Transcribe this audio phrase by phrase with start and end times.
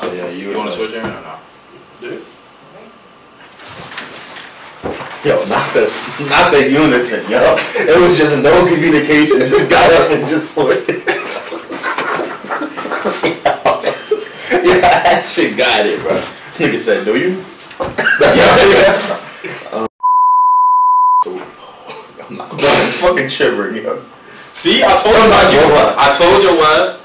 [0.00, 0.52] So yeah, you.
[0.52, 1.36] You want to would- switch Aaron or no?
[2.00, 2.24] Dude.
[5.22, 5.84] Yo, not the
[6.30, 7.54] not the unison, yo.
[7.76, 9.40] It was just no communication.
[9.40, 10.88] Just got up and just switched.
[14.64, 16.14] yeah, that shit got it, bro.
[16.14, 17.36] This nigga said, "Do you?"
[19.72, 19.86] um,
[22.30, 24.02] I'm not I'm fucking shivering, yo.
[24.54, 25.28] See, I told you.
[25.28, 25.94] not you gonna lie.
[25.98, 27.01] I told you was.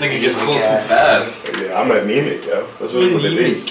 [0.00, 1.46] Nigga gets cold too fast.
[1.60, 2.66] Yeah, I'm anemic, yo.
[2.78, 3.66] That's what, what it is.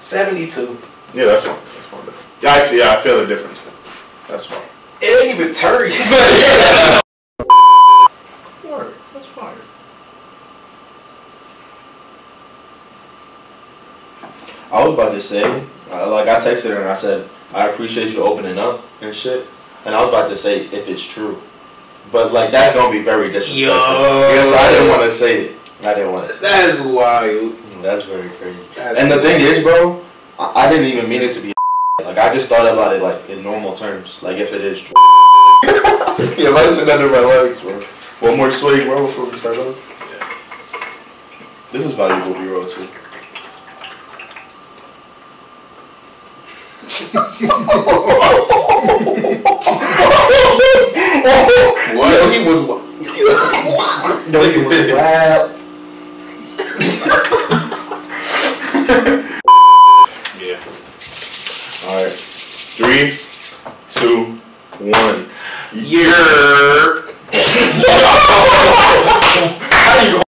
[0.00, 0.76] Seventy-two.
[1.14, 1.54] Yeah, that's fine.
[1.54, 2.02] That's fine.
[2.42, 3.62] Yeah, actually, yeah, I feel the difference.
[3.62, 3.74] Then.
[4.26, 4.60] That's fine.
[5.00, 5.82] It didn't even turn.
[8.68, 8.92] Word.
[9.14, 9.54] That's fire.
[14.72, 15.44] I was about to say,
[15.92, 19.46] uh, like I texted her and I said, I appreciate you opening up and shit.
[19.86, 21.40] And I was about to say if it's true,
[22.10, 23.66] but like that's gonna be very disrespectful.
[23.66, 24.34] Yo.
[24.34, 25.56] Yeah, so I didn't want to say it.
[25.82, 26.34] I didn't want to.
[26.34, 27.52] Say That is wild.
[27.54, 28.66] Mm, that's very crazy.
[28.74, 30.02] That's And the thing is, bro,
[30.38, 31.52] I, I didn't even mean it to be.
[32.04, 34.94] Like I just thought about it like in normal terms, like if it is true.
[36.38, 37.80] yeah, imagine under my legs, bro.
[38.20, 39.76] One more swig, bro, before we start off.
[41.72, 42.88] This is valuable B-roll too.
[51.94, 52.12] What?
[52.12, 52.60] Yo, he was.
[54.32, 55.50] Yo, he was wild.
[60.40, 60.58] Yeah.
[61.86, 62.16] All right,
[62.74, 63.06] three,
[63.88, 64.18] two,
[64.80, 65.18] one.
[65.72, 67.04] Yeah.
[70.00, 70.27] You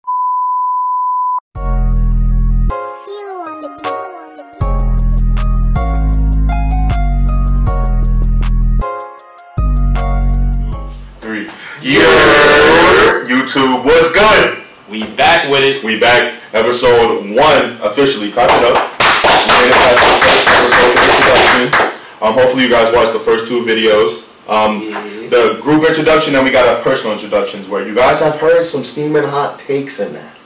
[11.83, 13.27] Yeah.
[13.27, 14.63] YouTube, what's good?
[14.89, 15.83] We back with it.
[15.83, 18.31] We back, episode one officially.
[18.31, 18.79] Clap it up.
[19.27, 22.23] We made it past the first episode introduction.
[22.23, 24.31] Um, hopefully you guys watched the first two videos.
[24.48, 24.81] Um,
[25.29, 28.85] the group introduction and we got our personal introductions where you guys have heard some
[28.85, 30.37] steaming hot takes in that.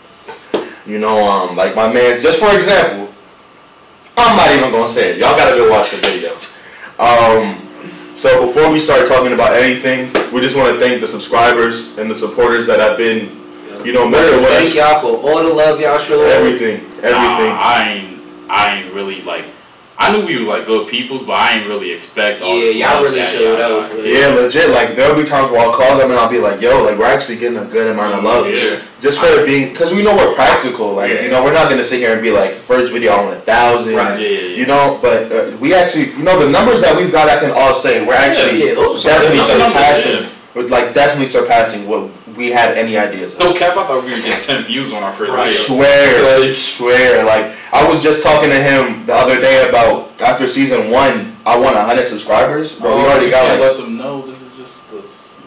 [0.87, 3.13] You know, um, like my man's just for example,
[4.17, 5.19] I'm not even gonna say it.
[5.19, 6.33] Y'all gotta go watch the video.
[6.99, 7.66] Um,
[8.17, 12.11] so before we start talking about anything, we just want to thank the subscribers and
[12.11, 13.29] the supporters that have been,
[13.85, 14.73] you know, messing with us.
[14.73, 16.23] Thank y'all for all the love y'all show.
[16.23, 17.13] Everything, everything.
[17.13, 18.17] Nah, I ain't.
[18.49, 19.45] I ain't really like.
[19.99, 22.77] I knew we were like good peoples, but I ain't really expect all Yeah, this
[22.77, 24.69] y'all really that showed y'all yeah, legit.
[24.71, 27.07] Like there'll be times where I'll call them and I'll be like, "Yo, like we're
[27.07, 28.81] actually getting a good amount of love." Yeah.
[29.01, 30.93] Just for it being, because we know we're practical.
[30.93, 31.23] Like Yeah.
[31.23, 33.41] you know, we're not gonna sit here and be like, first video I want a
[33.41, 33.95] thousand.
[33.97, 34.21] Right.
[34.21, 34.57] Yeah, yeah, yeah.
[34.57, 37.53] You know, but uh, we actually, you know, the numbers that we've got, I can
[37.53, 40.29] all say we're actually yeah, those definitely some good numbers, surpassing, yeah.
[40.55, 43.39] with like definitely surpassing what we had any ideas.
[43.39, 45.45] No cap, I thought we were getting 10 views on our first video.
[45.45, 47.25] I Swear, I swear.
[47.25, 51.57] Like I was just talking to him the other day about after season one, I
[51.59, 54.57] want hundred subscribers, but we Oh, already got can't like let them know this is
[54.57, 55.47] just this.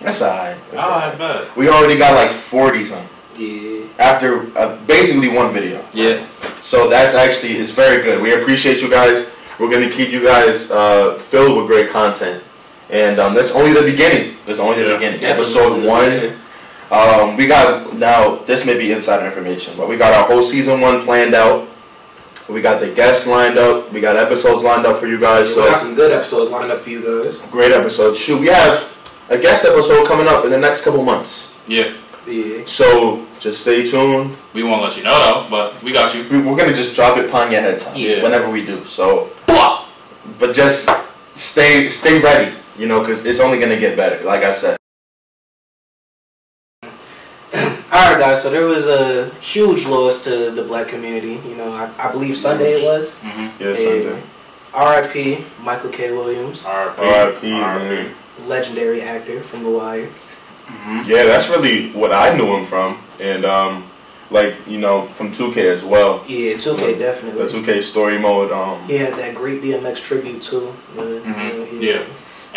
[0.00, 0.56] that's alright.
[0.70, 1.18] That's Ah, I alright.
[1.18, 1.56] bet.
[1.56, 3.86] We already got like forty something Yeah.
[3.98, 5.80] after uh, basically one video.
[5.92, 6.24] Yeah.
[6.60, 8.22] So that's actually it's very good.
[8.22, 9.34] We appreciate you guys.
[9.58, 12.42] We're gonna keep you guys uh, filled with great content,
[12.90, 14.36] and um, that's only the beginning.
[14.46, 14.94] That's only the Yeah.
[14.96, 15.20] beginning.
[15.20, 16.04] Definitely Episode the one.
[16.10, 16.36] beginning.
[16.90, 18.36] Um, we got now.
[18.46, 21.68] This may be insider information, but we got our whole season one planned out.
[22.48, 23.92] We got the guests lined up.
[23.92, 25.48] We got episodes lined up for you guys.
[25.48, 27.40] We So got some good episodes lined up for you guys.
[27.50, 28.18] great episodes.
[28.18, 28.96] Shoot, we have
[29.28, 31.52] a guest episode coming up in the next couple months.
[31.66, 31.92] Yeah.
[32.26, 32.62] Yeah.
[32.64, 34.34] So just stay tuned.
[34.54, 36.24] We won't let you know though, but we got you.
[36.30, 38.22] We- We're gonna just drop it upon your head time Yeah.
[38.22, 38.82] whenever we do.
[38.86, 39.28] So,
[40.38, 40.88] but just
[41.34, 42.52] stay stay ready.
[42.78, 44.24] You know, because it's only gonna get better.
[44.24, 44.76] Like I said.
[47.54, 48.42] All right, guys.
[48.42, 51.40] So there was a huge loss to the black community.
[51.48, 53.14] You know, I, I believe Sunday it was.
[53.20, 53.62] Mm-hmm.
[53.62, 54.22] Yeah, Sunday.
[54.74, 55.44] R.I.P.
[55.62, 56.12] Michael K.
[56.12, 57.00] Williams, R.I.P.
[57.00, 57.50] R.I.P.
[57.50, 58.14] man.
[58.46, 60.08] legendary actor from The Wire.
[60.66, 61.06] Mhm.
[61.08, 63.84] Yeah, that's really what I knew him from, and um,
[64.30, 66.22] like you know from 2K as well.
[66.28, 67.46] Yeah, 2K The definitely.
[67.46, 68.52] 2K story mode.
[68.52, 70.68] Um, He had that great DMX tribute too.
[70.98, 71.62] Uh, Mhm.
[71.62, 72.02] uh, Yeah.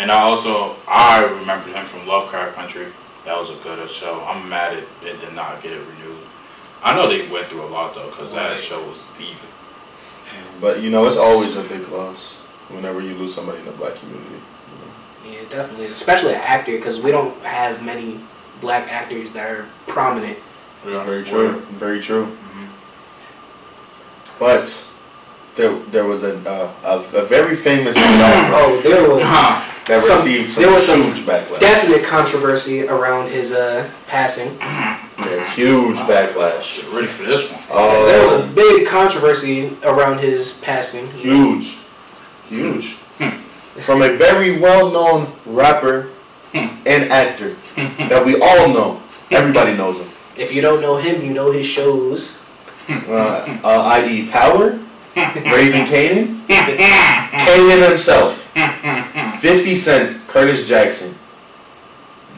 [0.02, 2.86] And I also I remember him from Lovecraft Country.
[3.24, 4.20] That was a good show.
[4.26, 6.18] I'm mad it, it did not get renewed.
[6.82, 8.48] I know they went through a lot though, because Right.
[8.48, 9.36] that show was deep.
[10.60, 12.34] but you know it's always a big loss
[12.68, 14.42] whenever you lose somebody in the black community.
[15.24, 15.86] Yeah, definitely.
[15.86, 18.18] Especially an actor, because we don't have many
[18.60, 20.36] black actors that are prominent.
[20.84, 21.60] Yeah, Very true.
[21.78, 22.26] Very true.
[22.26, 22.66] Mhm.
[24.40, 24.84] But
[25.54, 29.20] there, there was a, uh, a, a very famous Oh, there was
[29.86, 31.60] that some- received some there was some backlash.
[31.60, 34.56] definite controversy around his uh, passing.
[35.18, 36.80] Yeah, huge backlash.
[36.82, 37.60] Get ready for this one.
[38.06, 41.06] there was a big controversy around his passing.
[41.20, 41.76] huge,
[42.48, 42.94] huge.
[43.84, 46.08] From a very well-known rapper
[46.54, 47.54] and actor
[48.08, 49.00] that we all know.
[49.30, 50.08] Everybody knows him.
[50.36, 52.40] If you don't know him, you know his shows.
[52.88, 54.28] Uh, uh, i.e.
[54.28, 54.80] Power,
[55.14, 58.38] Raising Kanan, Kanan himself,
[59.40, 61.14] 50 Cent, Curtis Jackson.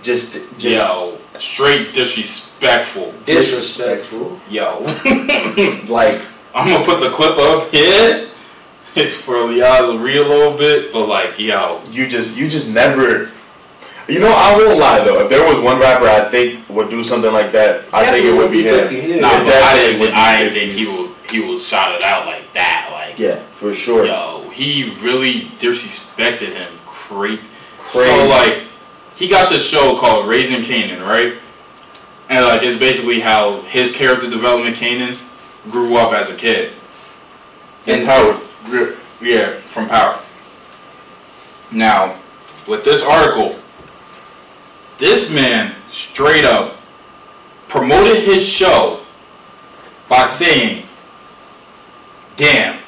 [0.02, 3.14] Just, just Yo, straight disrespectful.
[3.24, 4.38] Disrespectful.
[4.50, 4.80] Yo,
[5.88, 6.20] like,
[6.54, 8.28] I'm gonna put the clip up here
[8.96, 12.72] It's for y'all to read a little bit, but like, yo, you just, you just
[12.74, 13.30] never.
[14.06, 15.20] You know, I won't lie though.
[15.22, 18.32] If there was one rapper I think would do something like that, I think it
[18.36, 18.86] would be him.
[18.88, 19.20] 50, yeah.
[19.20, 20.60] nah, It but I didn't, would be I didn't 50.
[20.60, 22.88] think he would, he would shout it out like that.
[22.92, 24.06] Like, Yeah, for sure.
[24.06, 26.72] yo, he really disrespected him.
[26.86, 27.48] Crazy.
[27.86, 28.62] So like,
[29.16, 31.34] he got this show called Raising Kanan, right?
[32.28, 35.18] And like, it's basically how his character development, Kanan,
[35.70, 36.72] grew up as a kid.
[37.86, 38.40] And Power.
[39.20, 40.18] Yeah, from Power.
[41.70, 42.16] Now,
[42.66, 43.58] with this article,
[44.98, 46.76] this man straight up
[47.68, 49.00] promoted his show
[50.08, 50.83] by saying,
[52.36, 52.78] Damn,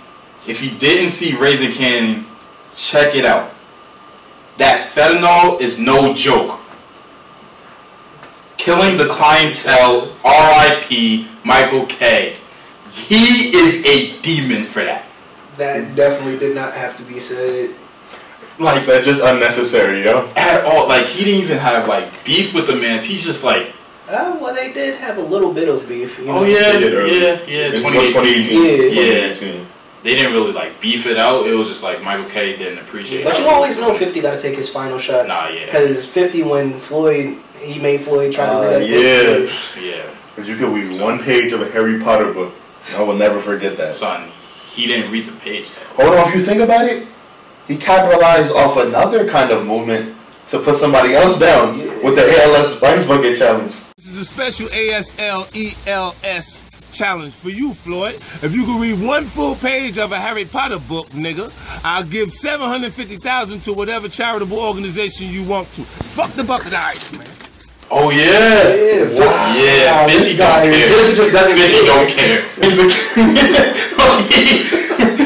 [0.47, 2.25] if you didn't see Raising Kanan,
[2.77, 3.53] check it out.
[4.59, 6.59] That fentanyl is no joke.
[8.57, 11.29] Killing the clientele, R.I.P.
[11.45, 12.37] Michael K.
[12.91, 15.05] He is a demon for that.
[15.59, 17.71] That definitely did not have to be said.
[18.59, 20.31] Like, That's just unnecessary, yo.
[20.35, 20.89] at all.
[20.89, 22.99] Like he didn't even have like beef with the man.
[22.99, 23.73] He's just like,
[24.09, 26.19] Uh, well, they did have a little bit of beef.
[26.19, 26.39] You know?
[26.39, 27.21] oh yeah, They did early.
[27.21, 27.67] yeah, yeah.
[27.67, 28.93] In 2018.
[28.93, 29.35] Yeah.
[29.35, 29.67] 2018.
[30.03, 31.47] They didn't really like beef it out.
[31.49, 33.25] It was just like Michael K didn't appreciate.
[33.25, 35.29] But how you always know 50 got to take his final shots.
[35.29, 35.65] Nah, yeah.
[35.67, 39.39] Because 50, when Floyd, he made Floyd try to Uh, read that yeah.
[39.41, 39.51] book.
[39.83, 42.53] Yeah, If you could read one page of a Harry Potter book,
[42.97, 43.95] I will never forget that.
[43.95, 44.29] son,
[44.73, 45.71] he didn't read the page.
[45.97, 47.09] Hold on, if you think about it,
[47.67, 50.15] he capitalized off another kind of movement
[50.47, 51.87] to put somebody else down Yeah.
[52.05, 53.73] with the ALS Ice Bucket Challenge.
[53.97, 56.63] This is a special ALS
[56.93, 58.17] challenge for you, Floyd.
[58.43, 61.51] If you can read one full page of a Harry Potter book, nigga,
[61.83, 65.81] I'll give 750000 to whatever charitable organization you want to.
[65.83, 67.27] Fuck the bucket of ice, man.
[67.91, 69.55] Oh yeah, Yeah, Wow.
[69.57, 70.07] yeah.
[70.09, 70.89] this Fifty guy don't care.
[70.89, 72.45] this just doesn't Fifty care.
[72.67, 75.23] don't care.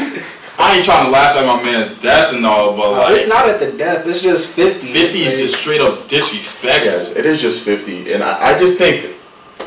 [0.61, 3.49] I ain't trying to laugh at my man's death and all, but like, it's not
[3.49, 4.05] at the death.
[4.07, 4.87] It's just 50.
[4.87, 6.85] 50 is just straight up disrespect.
[6.85, 8.13] Yes, it is just 50.
[8.13, 9.15] And I, I just think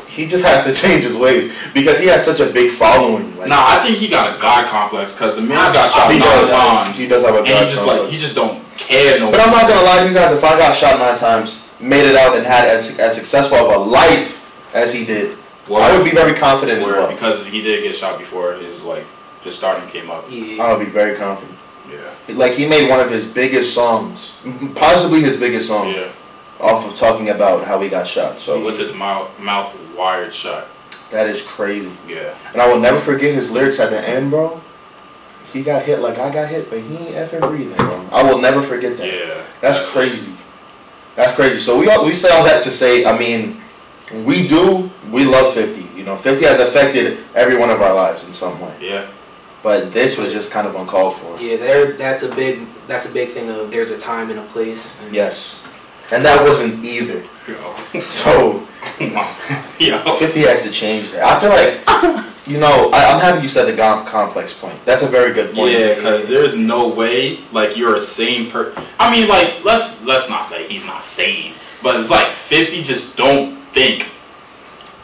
[0.07, 3.35] he just has to change his ways because he has such a big following.
[3.37, 6.19] Like, Nah, I think he got a god complex because the man's got shot he
[6.19, 6.49] nine does.
[6.51, 6.97] times.
[6.97, 8.01] He does have a and he god just complex.
[8.03, 10.31] like he just don't care no But I'm not gonna lie to you guys.
[10.35, 13.75] If I got shot nine times, made it out, and had as, as successful of
[13.75, 15.37] a life as he did,
[15.69, 17.09] I would be very confident as well.
[17.11, 19.03] because he did get shot before his like
[19.45, 20.25] his starting came up.
[20.29, 20.61] Yeah.
[20.63, 21.57] I would be very confident.
[21.89, 24.41] Yeah, Like he made one of his biggest songs,
[24.75, 26.09] possibly his biggest song, yeah.
[26.59, 28.39] off of talking about how he got shot.
[28.39, 30.67] So with his mouth mouth wired shut.
[31.11, 31.91] that is crazy.
[32.07, 34.59] Yeah, And I will never forget his lyrics at the end, bro.
[35.53, 38.03] He got hit like I got hit, but he ain't effing breathing, bro.
[38.11, 39.07] I will never forget that.
[39.07, 39.43] yeah.
[39.61, 40.33] That's crazy.
[41.15, 41.59] That's crazy.
[41.59, 43.61] So we all, we say all that to say, I mean,
[44.25, 45.85] we do we love 50.
[45.97, 48.73] You know, 50 has affected every one of our lives in some way.
[48.81, 49.07] Yeah,
[49.65, 51.41] But this was just kind of uncalled for.
[51.41, 51.93] Yeah, there.
[51.93, 52.67] That's a big.
[52.85, 55.01] That's a big thing of there's a time and a place.
[55.03, 55.67] And Yes.
[56.11, 57.23] And that wasn't either.
[57.47, 58.59] yo, So
[59.79, 60.15] yo.
[60.19, 61.23] 50 has to change that.
[61.23, 64.77] I feel like, you know, I, I'm happy you said the gom- complex point.
[64.85, 65.71] That's a very good point.
[65.73, 68.71] Yeah, because there's no way like you're a sane per.
[68.99, 73.17] I mean, like let's let's not say he's not sane, but it's like fifty just
[73.17, 74.05] don't think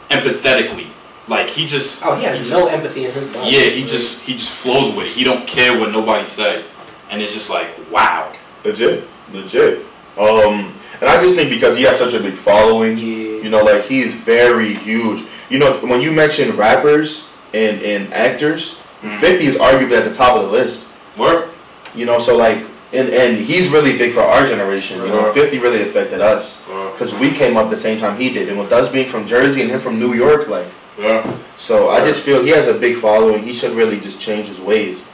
[0.08, 0.86] empathetically.
[1.28, 3.50] Like he just Oh, he has just- no empathy in his body.
[3.50, 5.12] Yeah, he just he just flows with it.
[5.12, 6.64] He don't care what nobody say,
[7.10, 8.32] and it's just like wow.
[8.64, 9.04] Legit.
[9.32, 9.78] Legit.
[10.18, 13.42] Um, and I just think because he has such a big following, Yeah.
[13.42, 15.24] you know, like he's very huge.
[15.48, 19.18] You know, when you mention rappers and, and actors, Mm-hmm.
[19.18, 20.88] 50 is arguably at the top of the list.
[21.18, 21.48] Work.
[21.92, 22.58] You know, so like,
[22.92, 25.00] and, and he's really big for our generation.
[25.00, 26.64] You know, 50 really affected us.
[26.92, 28.48] Because we came up the same time he did.
[28.48, 30.66] And with us being from Jersey and him from New York, like,
[30.98, 31.38] Yeah.
[31.56, 33.42] so I just feel he has a big following.
[33.42, 35.04] He should really just change his ways.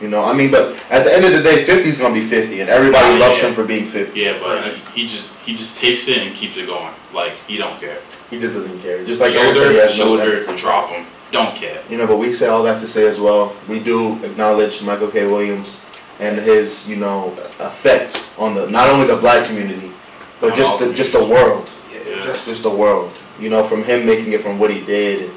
[0.00, 2.20] You know, I mean, but at the end of the day, 50 is gonna be
[2.20, 3.48] 50, and everybody Yeah, loves yeah.
[3.48, 4.18] him for being 50.
[4.20, 4.64] Yeah, but
[4.94, 6.92] he, he just he just takes it and keeps it going.
[7.12, 7.98] Like he don't care.
[8.30, 9.04] He just doesn't care.
[9.04, 10.58] Just like Eric said, he shoulder, no shoulder, empathy.
[10.58, 11.06] drop him.
[11.30, 11.80] Don't care.
[11.90, 13.54] You know, but we say all that to say as well.
[13.68, 15.26] We do acknowledge Michael K.
[15.26, 15.84] Williams
[16.20, 19.90] and his, you know, effect on the not only the black community,
[20.40, 22.22] but On just the just the world, Yeah, Yeah.
[22.22, 23.12] just just the world.
[23.38, 25.30] You know, from him making it from what he did.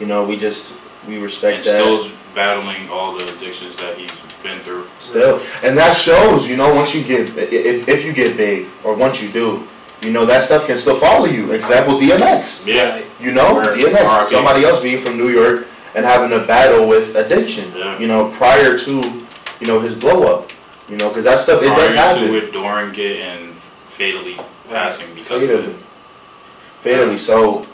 [0.00, 1.80] You know, we just we respect And that.
[1.80, 4.86] still's battling all the addictions that he's been through.
[4.98, 8.94] Still, and that shows, you know, once you get if if you get big or
[8.94, 9.66] once you do,
[10.02, 11.52] you know that stuff can still follow you.
[11.52, 12.66] Example, DMX.
[12.66, 13.02] Yeah.
[13.20, 13.62] You know.
[13.62, 17.70] DMX, somebody else being from New York and having a battle with addiction.
[17.74, 17.98] Yeah.
[17.98, 18.92] You know, prior to,
[19.60, 20.50] you know, his blow up.
[20.88, 22.28] You know, because that stuff it does happen.
[22.28, 23.54] Prior to it, during it, and
[23.88, 24.38] fatally
[24.70, 25.76] passing because of it.
[26.80, 27.16] Fatally.
[27.16, 27.66] So,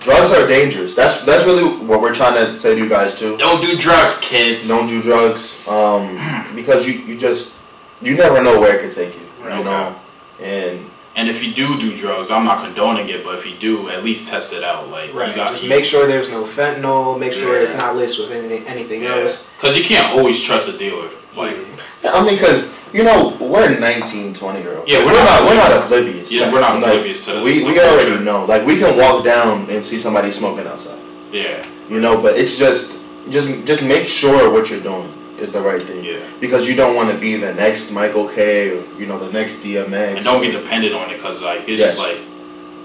[0.00, 0.94] drugs are dangerous.
[0.94, 3.36] That's that's really what we're trying to say to you guys too.
[3.36, 4.66] Don't do drugs, kids.
[4.68, 6.18] Don't do drugs, um,
[6.54, 7.56] because you you just
[8.00, 9.26] you never know where it could take you.
[9.44, 9.58] Right.
[9.58, 9.94] You know,
[10.42, 13.88] and And if you do do drugs, I'm not condoning it, but if you do,
[13.90, 14.88] at least test it out.
[14.88, 15.30] Like Right.
[15.30, 17.18] you got Just make sure there's no fentanyl.
[17.18, 17.62] Make sure Yeah.
[17.64, 19.50] it's not laced with anything anything else.
[19.56, 21.08] because you can't always trust a dealer.
[21.38, 21.56] Like
[22.02, 24.90] Yeah, I mean, because you know we're 19, 20 year olds.
[24.90, 26.28] Yeah, we're we're, not not we're not oblivious.
[26.28, 26.32] oblivious.
[26.32, 28.44] Yeah, we're not Like, oblivious to We we the already know.
[28.44, 31.00] Like we can walk down and see somebody smoking outside.
[31.32, 35.60] yeah, You know, but it's just just just make sure what you're doing is the
[35.60, 36.02] right thing.
[36.04, 36.18] Yeah.
[36.40, 39.54] Because you don't want to be the next Michael K or you know the next
[39.62, 40.16] DMX.
[40.16, 41.94] and don't get dependent on it because like it's Yes.
[41.96, 42.18] just like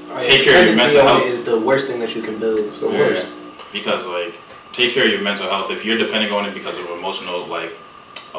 [0.09, 1.25] Alright, Take care of your mental health.
[1.25, 2.59] is the worst thing that you can build.
[2.85, 3.25] the worst.
[3.71, 4.33] because like
[4.73, 5.71] take care of your mental health.
[5.71, 7.71] If you're depending on it because of emotional like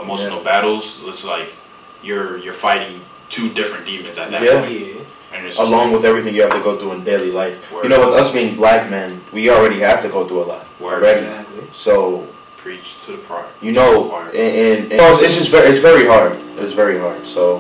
[0.01, 1.55] emotional battles, it's like
[2.03, 4.61] you're you're fighting two different demons at that Yeah.
[4.61, 4.71] point.
[4.73, 5.01] Yeah.
[5.37, 7.73] And it's Along with everything you have to go through in daily life.
[7.73, 7.83] Word.
[7.85, 10.65] You know, with us being black men, we already have to go through a lot.
[10.81, 11.03] Word.
[11.03, 11.19] already.
[11.19, 11.65] Exactly.
[11.73, 13.45] So preach to the choir.
[13.61, 16.39] you know, and, and, and it's- it's just very, it's very hard.
[16.59, 17.27] It's very hard.
[17.27, 17.57] So,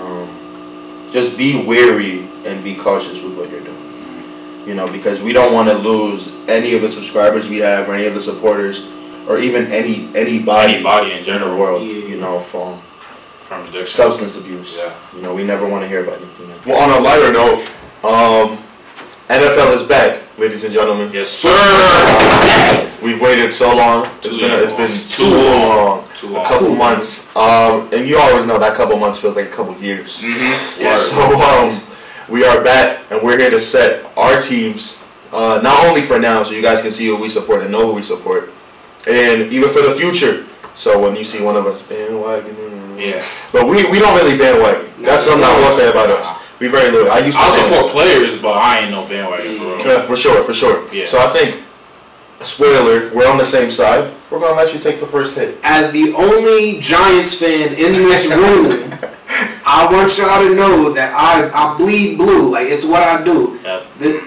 [0.00, 0.28] um,
[1.10, 3.78] just be wary and be cautious with what you're doing.
[4.66, 7.94] You know, because we don't want to lose any of the subscribers we have, or
[7.94, 8.90] any of the supporters,
[9.32, 11.82] or even any anybody, Anybody in in general world.
[11.86, 12.06] Yeah.
[12.06, 12.78] You know, from
[13.40, 13.86] from addiction.
[13.86, 14.78] substance abuse.
[14.78, 14.92] Yeah.
[15.16, 16.50] You know, we never want to hear about anything.
[16.50, 16.66] Else.
[16.66, 17.60] Well, on a lighter note,
[18.04, 18.58] um,
[19.28, 21.10] NFL is back, ladies and gentlemen.
[21.12, 21.50] Yes, sir.
[23.02, 24.06] We've waited so long.
[24.22, 24.62] It's Too been long.
[24.62, 25.76] it's been Too too long.
[25.76, 26.08] long.
[26.14, 26.44] Too A long.
[26.46, 27.34] couple months.
[27.34, 30.20] Um, and you always know that couple months feels like a couple years.
[30.22, 30.82] Mm-hmm.
[30.82, 30.96] Yeah.
[30.98, 31.70] So um,
[32.28, 36.44] we are back, and we're here to set our teams, uh, not only for now,
[36.44, 38.52] so you guys can see who we support and know who we support,
[39.06, 40.44] and even for the future.
[40.74, 43.22] So when you see one of us bandwagon, Yeah.
[43.52, 44.88] but we, we don't really bandwagon.
[45.02, 46.40] That's something I will say about us.
[46.60, 47.10] We very little.
[47.10, 49.86] I used to I support players, but I ain't no bandwagon for real.
[49.86, 50.86] yeah, for sure, for sure.
[50.94, 51.06] Yeah.
[51.06, 51.60] So I think,
[52.40, 54.10] spoiler, we're on the same side.
[54.30, 55.58] We're gonna let you take the first hit.
[55.62, 58.94] As the only Giants fan in this room,
[59.66, 62.52] I want y'all to know that I, I bleed blue.
[62.52, 63.58] Like it's what I do.
[63.64, 63.82] Yeah.
[63.98, 64.22] The-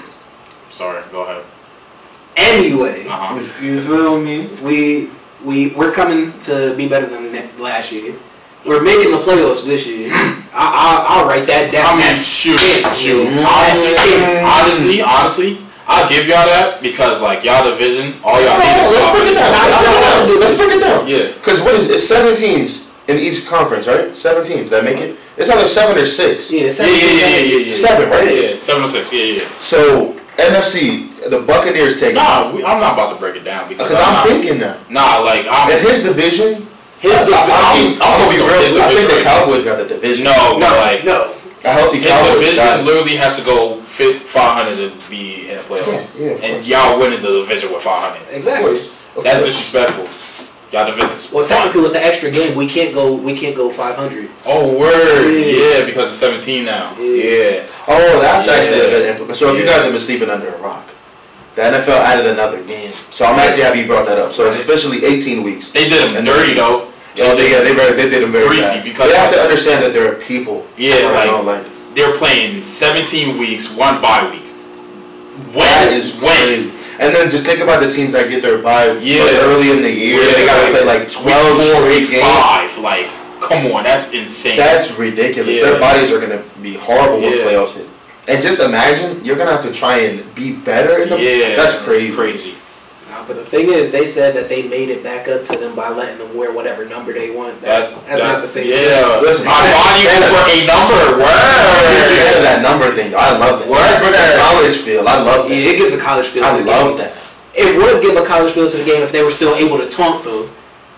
[0.69, 1.43] Sorry, go ahead.
[2.35, 3.61] Anyway, Uh huh.
[3.61, 4.47] you feel me?
[4.61, 5.09] We
[5.43, 8.15] we we're coming to be better than last year.
[8.65, 10.09] We're making the playoffs this year.
[10.55, 11.85] I, I I'll write that down.
[11.85, 13.25] I mean, That's shoot, it, shoot.
[13.29, 13.45] man.
[13.45, 15.51] Honestly, honestly, honestly,
[15.87, 19.35] I'll give y'all that because like y'all division, all y'all need is let's break it
[19.37, 19.51] down.
[19.53, 20.39] Let's break it down, dude.
[20.41, 21.07] Let's break it down.
[21.07, 21.33] Yeah.
[21.37, 24.15] Because what is it's seven teams in each conference, right?
[24.17, 25.13] Seven teams that make it.
[25.37, 26.49] It's either seven or six.
[26.51, 27.73] Yeah, Yeah, seven yeah, yeah, yeah, yeah, yeah.
[27.73, 28.25] Seven, right?
[28.33, 29.13] Yeah, seven or six.
[29.13, 29.45] Yeah, yeah.
[29.61, 32.15] So NFC, the Buccaneers take it.
[32.15, 34.59] Nah, we, I'm not about to break it down because Because I'm, I'm not, thinking
[34.59, 34.77] that.
[34.89, 36.67] Nah, like I'm In his division,
[36.99, 37.41] his I, division.
[37.49, 38.81] I, I'm, gonna be real.
[38.81, 39.39] I think the right now.
[39.45, 40.25] Cowboys got the division.
[40.25, 41.33] No, No, like no.
[41.65, 45.63] a healthy his Cowboys division got literally has to go 500 to be in the
[45.63, 48.21] playoffs, Yeah, yeah, and y'all winning the division with 500.
[48.35, 48.71] Exactly.
[48.71, 49.01] course.
[49.23, 50.05] That's disrespectful.
[50.71, 51.31] Y'all divisions.
[51.31, 53.15] Well, technically, with the extra game, we can't go.
[53.15, 54.29] We can't go 500.
[54.45, 55.79] Oh word, Yeah.
[55.79, 56.93] yeah, because it's 17 now.
[56.99, 57.05] Yeah.
[57.05, 57.67] Yeah.
[57.87, 58.89] Oh, that's actually a Yeah.
[58.89, 59.37] good implement.
[59.37, 60.89] So if you guys have been sleeping under a rock,
[61.55, 62.91] the NFL added another game.
[63.11, 64.31] So I'm actually happy you brought that up.
[64.33, 65.71] So it's officially 18 weeks.
[65.71, 66.91] They did them And dirty though.
[67.17, 68.83] Oh, they, yeah, they, very, they did them very Greasy, bad.
[68.83, 70.67] because- they have to understand that there are people.
[70.77, 71.63] Yeah, like- know, like
[71.95, 74.43] They're playing 17 weeks, one bye week.
[75.55, 75.63] When?
[75.63, 76.35] that is when?
[76.35, 76.71] crazy.
[76.99, 79.23] And then just think about the teams that get their bye Yeah.
[79.47, 80.23] early in the year.
[80.23, 82.23] Yeah, they gotta like, play like Week 12 four, week games.
[82.23, 82.77] five.
[82.79, 83.07] Like,
[83.39, 84.57] come on, that's insane.
[84.57, 85.57] That's ridiculous.
[85.57, 85.71] Yeah.
[85.71, 87.43] Their bodies are gonna be horrible once Yeah.
[87.47, 87.87] playoffs hit.
[88.27, 91.17] And just imagine you're gonna have to try and be better in the.
[91.21, 92.15] yeah, That's crazy.
[92.15, 92.53] Crazy.
[93.09, 95.75] Nah, but the thing is, they said that they made it back up to them
[95.75, 97.61] by letting them wear whatever number they want.
[97.61, 98.67] That's that's, that- not the same.
[98.73, 99.21] Yeah.
[99.21, 101.01] Listen, my body Santa- over a number.
[101.21, 102.43] Get rid Word.
[102.49, 103.13] that number thing.
[103.13, 103.69] I love that.
[103.69, 103.93] Word.
[104.01, 105.07] For that college feel.
[105.07, 105.53] I love that.
[105.55, 107.05] Yeah, it gives a college feel I to the love game.
[107.07, 107.13] that.
[107.53, 109.87] It would give a college feel to the game if they were still able to
[109.87, 110.49] taunt though.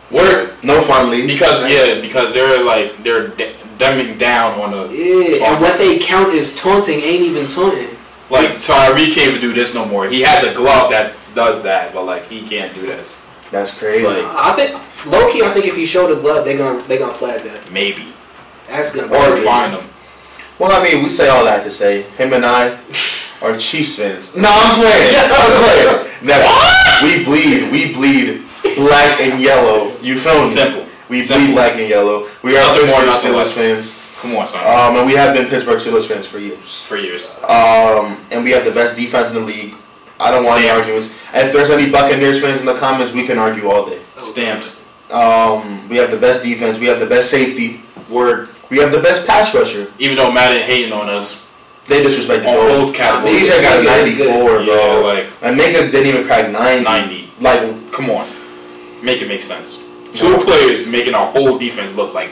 [0.09, 0.55] Word.
[0.63, 1.27] No fun league.
[1.27, 5.99] Because yeah, because they're like they're d- dumbing down on a Yeah, and what they
[5.99, 7.89] count as taunting ain't even taunting.
[8.29, 10.07] like Tyreek can't even do this no more.
[10.07, 13.19] He has a glove that does that, but like he can't do this.
[13.51, 14.05] That's crazy.
[14.05, 16.99] Like- I think low key, I think if he showed a glove, they're gonna they're
[16.99, 17.71] gonna flag that.
[17.71, 18.05] Maybe
[18.67, 19.87] That's gonna or be find him.
[20.59, 22.77] well, I mean, we say all that to say him and I,
[23.41, 24.35] are Chiefs fans.
[24.35, 25.15] No, I'm playing.
[25.15, 26.13] I'm playing.
[26.23, 26.49] Never.
[27.05, 27.71] We bleed.
[27.71, 28.41] We bleed
[28.75, 29.93] black and yellow.
[30.01, 30.47] You feel me?
[30.49, 30.86] Simple.
[31.09, 31.45] We Simple.
[31.47, 32.27] bleed black and yellow.
[32.43, 34.17] We are Nothing more, Pittsburgh nothing Steelers fans.
[34.21, 34.59] Come on, son.
[34.65, 36.81] Um, and we have been Pittsburgh Steelers fans for years.
[36.83, 37.27] For years.
[37.43, 39.75] Um, and we have the best defense in the league.
[40.19, 41.15] I don't want any arguments.
[41.33, 44.01] And if there's any Buccaneers fans in the comments, we can argue all day.
[44.21, 44.75] Stamped.
[45.11, 46.79] Um, we have the best defense.
[46.79, 47.81] We have the best safety.
[48.09, 48.49] Word.
[48.69, 49.91] We have the best pass rusher.
[49.99, 51.49] Even though Madden hating on us
[51.85, 52.87] They disrespected on both.
[52.87, 53.47] both categories.
[53.47, 54.65] DJ got a 94, bro.
[54.65, 56.83] Yeah, like and nigga didn't even crack 90.
[56.83, 57.29] 90.
[57.39, 58.25] Like, Come on.
[59.03, 59.86] Make it make sense.
[60.17, 62.29] Two players making our whole defense look like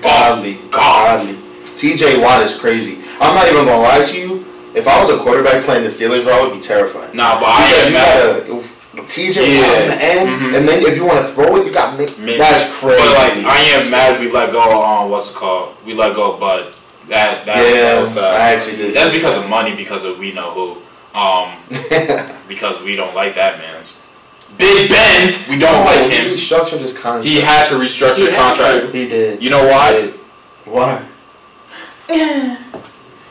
[0.00, 0.54] godly.
[0.70, 1.34] Godly.
[1.76, 2.98] TJ Watt is crazy.
[3.20, 4.44] I'm not even gonna lie to you.
[4.74, 7.14] If I was a quarterback playing the Steelers, bro, I would be terrified.
[7.14, 8.46] Nah, but I am you mad.
[8.46, 8.58] got
[9.00, 9.82] a TJ Watt Yeah.
[9.82, 10.56] in the end, Mhm.
[10.56, 11.98] and then if you want to throw it, you got.
[11.98, 13.02] Man, That's crazy.
[13.02, 15.74] But like, I am mad we let go on what's it called?
[15.84, 16.74] We let go but
[17.08, 18.94] That that, Yeah, was, uh, I actually did.
[18.94, 20.76] That's because of money, because of we know who.
[21.18, 21.48] Um,
[22.48, 23.94] because we don't like that man's.
[24.56, 26.32] Big Ben, we don't like He him.
[26.34, 27.26] restructured his contract.
[27.26, 28.94] He had to restructure He the had contract.
[28.94, 29.42] He did.
[29.42, 30.12] You know why?
[30.64, 31.02] Why?
[32.08, 32.56] Yeah.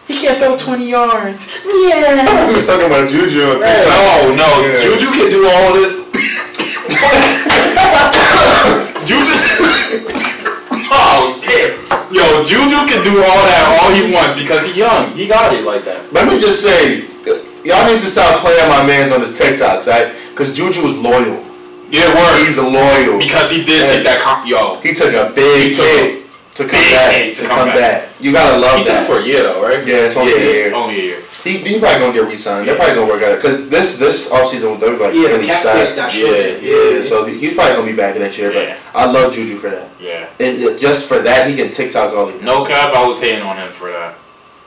[0.07, 1.59] He can't throw 20 yards.
[1.65, 2.47] Yeah.
[2.49, 3.87] He was talking about Juju on TikTok.
[3.91, 4.61] No, no.
[4.65, 4.79] Yeah.
[4.81, 6.07] Juju can do all this.
[9.03, 9.27] Juju.
[10.91, 11.73] oh, damn.
[12.13, 15.11] Yo, Juju can do all that all he wants because he's young.
[15.11, 16.11] He got it like that.
[16.13, 17.01] Let me just say,
[17.67, 20.13] y'all need to stop playing my man's on his TikToks, right?
[20.37, 21.41] Because Juju was loyal.
[21.89, 22.45] Yeah, word.
[22.45, 23.17] He's a loyal.
[23.17, 24.21] Because he did take that.
[24.21, 27.11] Com- yo, He took a big He took hit to come big back.
[27.15, 27.75] hit To, come, back.
[28.05, 28.09] back.
[28.21, 29.03] You gotta love he took that.
[29.03, 29.81] it for a year though, right?
[29.85, 30.75] Yeah, it's only a year.
[30.75, 31.21] Only a year.
[31.43, 32.67] he, he probably gonna get re-signed.
[32.67, 35.95] They're probably gonna work out because this this offseason they're like Yeah, really cap stacked.
[35.97, 36.61] got short.
[36.61, 38.51] Yeah, so he's probably gonna be back next year.
[38.53, 38.77] Yeah.
[38.93, 39.89] But I love Juju for that.
[39.99, 40.29] Yeah.
[40.39, 42.93] And uh, just for that, he can TikTok all the No cap.
[42.93, 44.15] I was hating on him for that.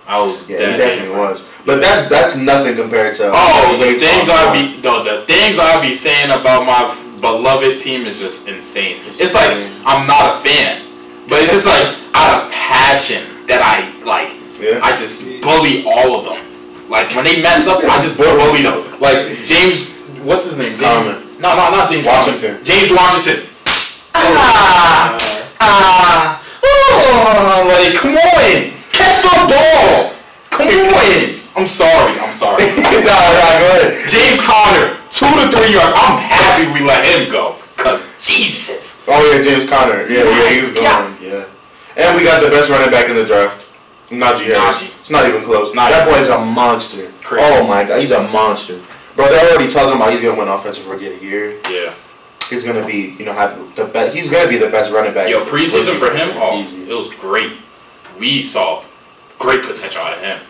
[0.07, 0.49] I was.
[0.49, 1.19] Yeah, dead he definitely hating him.
[1.31, 1.43] was.
[1.67, 5.81] But that's that's nothing compared to Oh, the things I be no, the things I
[5.81, 6.89] be saying about my
[7.21, 8.97] beloved team is just insane.
[9.05, 9.53] It's It's, like.
[9.85, 10.83] I'm not a fan,
[11.29, 14.33] but it's just like out of passion that I like.
[14.61, 14.81] Yeah.
[14.83, 16.41] I just bully all of them.
[16.89, 18.81] Like when they mess up, I just bully them.
[19.01, 19.89] Like James,
[20.25, 20.77] what's his name?
[20.77, 21.09] James.
[21.41, 22.65] No, no, not James Washington.
[22.65, 23.47] James Washington.
[24.13, 25.17] Ah,
[25.61, 30.13] ah, oh, like come on, catch the ball.
[30.51, 31.40] Come on.
[31.61, 32.19] I'm sorry.
[32.19, 32.65] I'm sorry.
[33.05, 34.09] nah, nah, go ahead.
[34.09, 35.93] James Conner, two to three yards.
[35.93, 37.57] I'm happy we let him go.
[37.77, 39.05] Cause Jesus.
[39.07, 40.09] Oh yeah, James Conner.
[40.09, 41.19] Yeah, yeah, he's gone.
[41.21, 41.45] Yeah.
[41.99, 43.67] And we got the best running back in the draft.
[44.09, 44.81] Najee Harris.
[44.81, 45.01] Najee.
[45.01, 45.75] It's not even close.
[45.75, 47.11] Not that even boy's a monster.
[47.21, 47.45] Crazy.
[47.45, 48.81] Oh my god, he's a monster.
[49.15, 51.61] Bro, they're already talking about he's gonna win offensive rookie of the year.
[51.69, 51.93] Yeah.
[52.49, 54.17] He's gonna be, you know, have the best.
[54.17, 55.29] He's gonna be the best running back.
[55.29, 57.53] Yo, preseason for him, oh, it was great.
[58.19, 58.83] We saw
[59.39, 60.41] great potential out of him.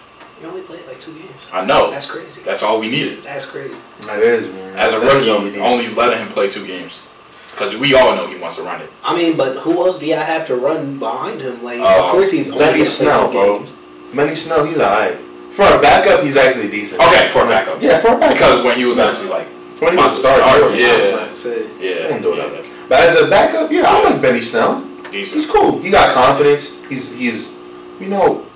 [0.42, 1.50] You only played like two games.
[1.52, 1.90] I know.
[1.90, 2.40] That's crazy.
[2.42, 3.22] That's all we needed.
[3.22, 3.80] That's crazy.
[4.06, 4.78] That is man.
[4.78, 7.06] As a That is all we rookie, only letting him play two games.
[7.52, 8.90] Because we all know he wants to run it.
[9.04, 11.62] I mean, but who else do y'all have to run behind him?
[11.62, 13.58] Like, Uh, of course he's only Benny gonna play Snell, two bro.
[13.58, 13.72] games.
[14.14, 15.18] Benny Snell, he's alright.
[15.52, 17.02] For a backup, he's actually decent.
[17.02, 17.82] Okay, for a backup.
[17.82, 18.34] Yeah, for a backup.
[18.38, 19.46] Because when he was actually like,
[19.80, 20.86] when he was a to starter, start, yeah.
[20.88, 21.68] I was about to say.
[21.80, 22.64] yeah, Don't do yeah, that.
[22.88, 24.80] But as a backup, yeah, I like Benny Snell.
[25.10, 25.34] decent.
[25.34, 25.82] He's cool.
[25.82, 26.84] He got confidence.
[26.86, 27.58] He's he's
[27.98, 28.46] you know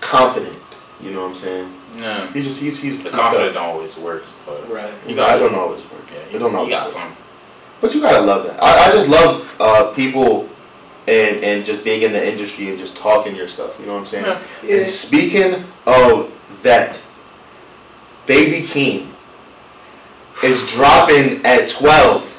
[0.00, 0.54] confident.
[1.00, 1.72] You know what I'm saying?
[1.96, 2.30] Yeah.
[2.32, 3.62] He's just he's he's The confidence tough.
[3.62, 4.92] don't always works, but Right.
[5.06, 6.02] You know, I don't always work.
[6.12, 6.94] yeah, It you, don't you always got work.
[6.94, 7.16] some.
[7.80, 8.62] But you gotta love that.
[8.62, 10.48] I, I just love uh, people
[11.06, 13.78] and and just being in the industry and just talking your stuff.
[13.78, 14.24] You know what I'm saying?
[14.26, 14.40] Yeah.
[14.64, 14.76] Yeah.
[14.78, 16.32] And speaking of
[16.62, 16.98] that,
[18.26, 19.06] Baby Keem
[20.42, 22.34] is dropping at 12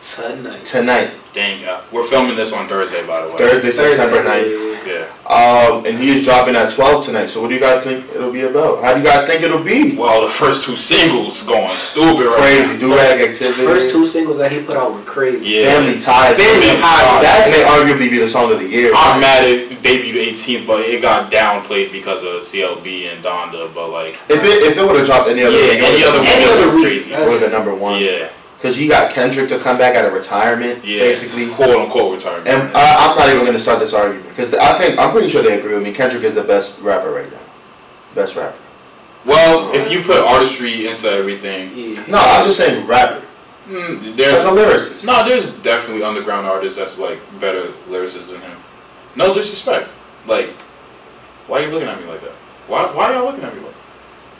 [0.00, 0.64] Tonight.
[0.64, 3.36] tonight, Dang, uh, we're filming this on Thursday, by the way.
[3.38, 4.71] Thursday, September 9th.
[4.86, 5.06] Yeah.
[5.28, 7.26] Um, and he is dropping at 12 tonight.
[7.26, 8.82] So what do you guys think it'll be about?
[8.82, 9.96] How do you guys think it'll be?
[9.96, 12.72] Well, the first two singles going stupid right Crazy.
[12.74, 12.78] now.
[12.80, 13.64] Do rag activity.
[13.64, 15.50] First two singles that he put out were crazy.
[15.50, 15.72] Yeah.
[15.78, 16.36] Family ties.
[16.36, 17.22] Family Ties.
[17.22, 18.92] That may arguably be the song of the year.
[18.96, 23.72] I'm mad it debuted 18th, but it got downplayed because of CLB and Donda.
[23.74, 26.18] But like, If it if it would have dropped any other yeah, week, any other
[26.18, 27.10] been Any week other was week, crazy.
[27.12, 28.00] would have been number one.
[28.00, 28.28] Yeah,
[28.62, 31.52] Because you got Kendrick to come back out of retirement, yeah, basically.
[31.52, 32.46] quote unquote retirement.
[32.46, 35.28] And I, I'm not even going to start this argument because I think I'm pretty
[35.28, 35.90] sure they agree with me.
[35.92, 37.40] Kendrick is the best rapper right now.
[38.14, 38.56] Best rapper.
[39.24, 42.04] well, if you put artistry into everything, Yeah.
[42.06, 43.20] No, I'm just saying rapper.
[43.66, 45.06] mm, There's there's a lyricist.
[45.06, 48.56] no, there's definitely underground artists that's like better lyricists than him.
[49.16, 49.90] No disrespect.
[50.28, 50.50] Like,
[51.48, 52.30] why are you looking at me like that?
[52.68, 53.74] Why why are y'all looking at me like?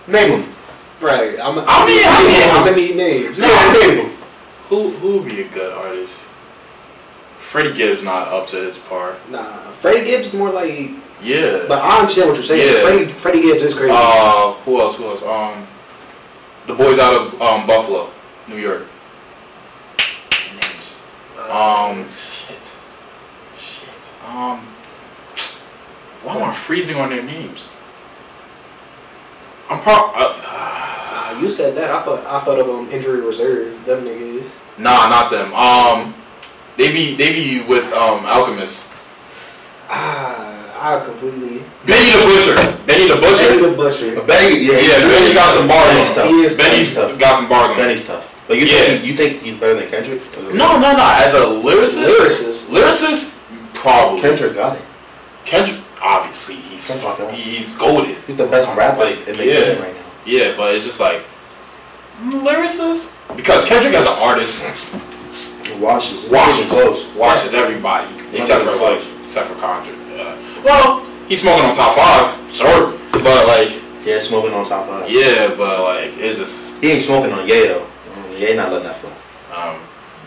[0.06, 0.12] That?
[0.28, 0.54] Name him.
[1.02, 1.38] Right.
[1.40, 3.38] I'm, I'm, I mean, I mean- I'm gonna need names.
[3.38, 4.10] Yeah, name.
[4.68, 6.20] Who who would be a good artist?
[7.40, 9.16] Freddie Gibbs not up to his par.
[9.30, 10.90] Nah, Freddie Gibbs is more like
[11.22, 11.64] Yeah.
[11.68, 12.74] But I understand what you're saying.
[12.76, 12.80] Yeah.
[12.82, 13.92] Freddie, Freddie Gibbs is crazy.
[13.94, 14.96] Uh, who else?
[14.96, 15.22] Who else?
[15.22, 15.66] Um,
[16.66, 18.08] the boys out of um Buffalo,
[18.48, 18.86] New York.
[20.52, 21.04] Names.
[21.50, 22.76] Um, shit,
[23.56, 24.12] shit.
[24.26, 24.60] Um,
[26.22, 27.68] why am I freezing on their names?
[29.68, 30.38] I'm pro- uh,
[31.32, 31.90] Uh, you said that.
[31.90, 33.84] I thought I thought of um, injury reserve.
[33.84, 34.52] Them niggas.
[34.78, 35.52] Nah, not them.
[35.54, 36.14] Um,
[36.76, 38.88] they be they be with um Alchemist.
[39.88, 40.48] Ah,
[40.80, 41.62] I completely.
[41.86, 42.56] Benny the Butcher.
[42.86, 43.48] Benny the Butcher.
[43.48, 44.22] Benny the Butcher.
[44.26, 46.26] Benny, yeah, Yeah, Benny's got some bars on Benny's him.
[46.28, 47.18] He is Benny's tough.
[47.18, 47.76] got some bars on.
[47.76, 48.28] Benny's tough.
[48.48, 48.84] But you Yeah.
[48.84, 50.20] think you think he's better than Kendrick?
[50.54, 51.04] No, no, no.
[51.04, 52.70] As a lyricist, Lyricist.
[52.70, 53.38] lyricist,
[53.74, 54.20] probably.
[54.20, 54.82] Kendrick got it.
[55.44, 57.30] Kendrick, obviously, he's Kendrick, yeah.
[57.32, 58.16] he's goaded.
[58.26, 59.60] He's the best rapper in the yeah.
[59.76, 60.01] game right now.
[60.24, 61.22] Yeah, but it's just like
[62.22, 64.94] lyricist because Kendrick as an artist
[65.66, 66.24] He washes.
[66.24, 67.14] It's washes close.
[67.16, 69.92] washes everybody except for even like except for Conjure.
[70.14, 70.36] Yeah.
[70.64, 72.92] Well, he's smoking on top five, sure,
[73.24, 73.72] but like
[74.04, 75.10] Yeah, smoking on top five.
[75.10, 77.86] yeah, but like it's just He ain't smoking on Ye though.
[78.36, 79.10] Ye not letting that fly.
[79.56, 79.80] um,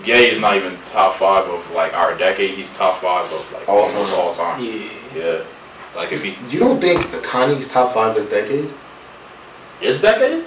[0.04, 2.52] Ye is not even top five of like our decade.
[2.56, 4.20] He's top five of like All almost time.
[4.20, 4.60] all time.
[4.64, 4.90] Yeah.
[5.16, 5.42] Yeah,
[5.96, 8.70] like if he You don't think Kanye's top five this decade?
[9.82, 10.46] Is that decade.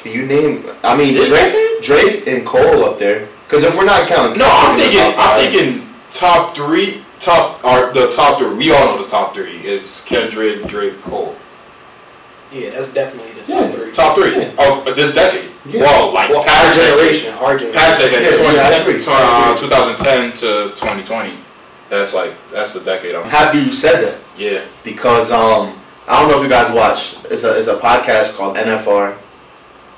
[0.00, 0.64] Can you name?
[0.84, 1.82] I mean, This Drake, decade?
[1.82, 3.26] Drake and Cole up there.
[3.46, 4.98] Because if we're not counting, No, I'm thinking.
[5.00, 7.02] top I'm thinking top three.
[7.18, 8.54] Top are the top three.
[8.54, 9.58] We all know the top three.
[9.58, 11.34] It's Kendrick, Drake, Cole.
[12.52, 13.92] Yeah, that's definitely the top Yeah, three.
[13.92, 14.84] Top three Yeah.
[14.86, 15.50] of this decade.
[15.64, 15.82] Yeah.
[15.82, 17.72] Well, like Well, our past generation, our generation.
[17.80, 19.00] Past decade, Yeah, yeah, I 2010, agree.
[19.00, 21.32] to, uh, 2010 to 2020.
[21.88, 23.14] That's like that's the decade.
[23.16, 23.24] I'm.
[23.24, 24.60] I'm happy you said that Yeah.
[24.84, 25.72] because um
[26.08, 27.16] I don't know if you guys watch.
[27.30, 29.16] It's a it's a podcast called NFR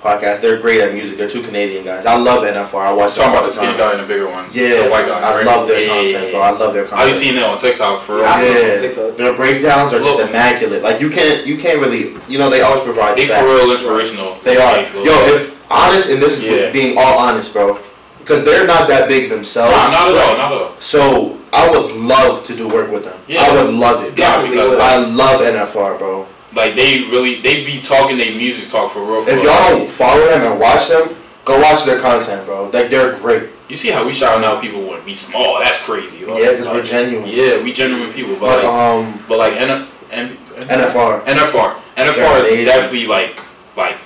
[0.03, 0.41] podcast.
[0.41, 1.19] They're great at music.
[1.19, 2.07] They're two Canadian guys.
[2.07, 2.81] I love NFR.
[2.87, 4.47] I watch them Talking all about the the skinny guy and the bigger one.
[4.53, 5.21] Yeah, The white guy.
[5.21, 5.45] I right?
[5.47, 6.31] love their Yeah, content, yeah, yeah.
[6.31, 6.41] bro.
[6.41, 7.09] I love their content.
[7.09, 8.25] I've seen that on TikTok for real.
[8.25, 9.17] Yeah, I see it on Yeah, TikTok.
[9.19, 10.83] their breakdowns are just immaculate.
[10.83, 13.19] Like you can't, you can't really, you know, they always provide.
[13.19, 13.43] They facts.
[13.43, 14.37] for real inspirational.
[14.45, 14.77] They are.
[14.79, 16.71] Like, Yo, if honest, and this is Yeah.
[16.71, 17.79] being all honest, bro,
[18.21, 19.75] because they're not that big themselves.
[19.75, 20.37] Nah, not at all.
[20.39, 20.73] Not at all.
[20.79, 23.19] So I would love to do work with them.
[23.27, 23.43] Yeah.
[23.43, 24.15] I would love it.
[24.17, 24.79] Definitely would.
[24.81, 26.27] I love NFR, bro.
[26.55, 29.23] Like they really, they be talking their music talk for real.
[29.23, 32.71] For If y'all don't follow them and watch them, go watch their content, bro.
[32.71, 33.51] Like they're great.
[33.69, 35.59] You see how we shouting out people when we small?
[35.61, 36.25] That's crazy.
[36.25, 37.29] Like, Yeah, because we're genuine.
[37.29, 41.23] Yeah, we genuine people, but But like, um, but like N- N- NFR.
[41.25, 43.39] NFR, They're NFR is definitely like,
[43.77, 43.97] like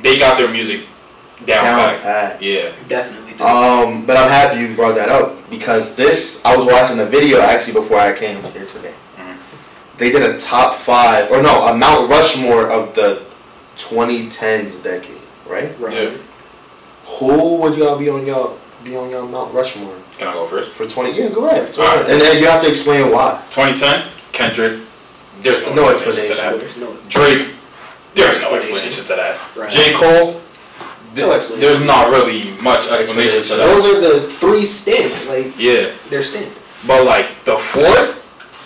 [0.00, 0.86] they got their music
[1.46, 2.02] down, Down pat.
[2.02, 2.42] pat.
[2.42, 3.44] Yeah, Definitely do.
[3.44, 7.40] Um, but I'm happy you brought that up because this I was watching the video
[7.40, 8.94] actually before I came here today.
[9.18, 9.36] Mhm.
[9.98, 13.22] They did a top five or no a Mount Rushmore of the
[13.76, 15.72] 2010s decade, right?
[15.80, 15.94] right.
[15.94, 16.10] yeah.
[17.18, 20.70] Who would y'all be on y'all be on y'all Mount Rushmore Can I go first?
[20.72, 21.12] for 20?
[21.12, 21.76] Yeah, go ahead.
[21.76, 22.08] Alright.
[22.08, 23.42] And then you have to explain why.
[23.50, 24.80] 2010, Kendrick.
[25.42, 26.60] There's no, No explanation, to that.
[26.60, 26.96] There's no.
[27.08, 27.48] Drake.
[28.14, 28.70] There's no Explanation.
[28.88, 29.38] explanation to that.
[29.56, 29.70] Right.
[29.70, 30.40] J Cole.
[31.14, 31.60] Th- No explanation.
[31.60, 33.66] There's not really much explanation to that.
[33.66, 35.28] Those are the three stands.
[35.28, 36.52] Like Yeah, they're standard.
[36.86, 38.22] but like the fourth,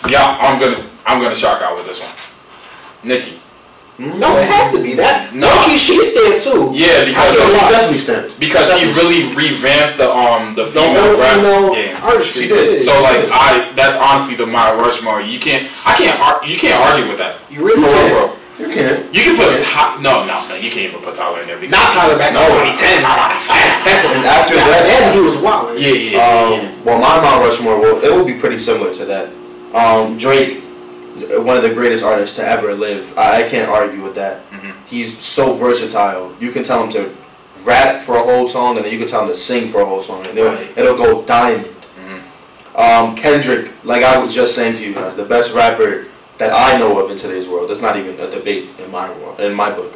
[0.09, 2.13] yeah, I'm gonna I'm gonna shock out with this one.
[3.03, 3.39] Nicki.
[3.97, 5.31] No, it has to be that.
[5.33, 5.47] No.
[5.63, 6.75] Nicki, she stand too.
[6.75, 8.33] Yeah, because feel She definitely stands.
[8.35, 11.95] because he really revamped the um the The female whole rap game.
[12.03, 12.41] artistry.
[12.43, 12.83] She did.
[12.83, 15.21] So like I that's honestly the Mount Rushmore.
[15.21, 17.39] You can't I can't you can't argue with that.
[17.49, 18.35] you really can't.
[18.59, 19.03] You can.
[19.13, 21.71] You can put top no no no you can't even put Tyler in there because
[21.75, 22.47] Not Tyler back in No.
[22.47, 23.19] 2010s.
[24.15, 25.81] And after that, then he was wilding.
[25.83, 26.55] Yeah yeah.
[26.55, 29.29] yeah, Um, well, my Mount Rushmore, well, it will be pretty similar to that.
[29.75, 30.63] Um, Drake,
[31.43, 33.17] one of the greatest artists to ever live.
[33.17, 34.49] I, I can't argue with that.
[34.51, 34.71] Mhm.
[34.87, 36.33] He's so versatile.
[36.39, 37.13] You can tell him to
[37.65, 39.85] rap for a whole song, and then you can tell him to sing for a
[39.85, 40.67] whole song, and it'll, Right.
[40.77, 41.67] it'll go diamond.
[42.75, 46.77] Um, Kendrick, like I was just saying to you guys, the best rapper that I
[46.77, 47.71] know of in today's world.
[47.71, 49.93] It's not even a debate in my world, in my book.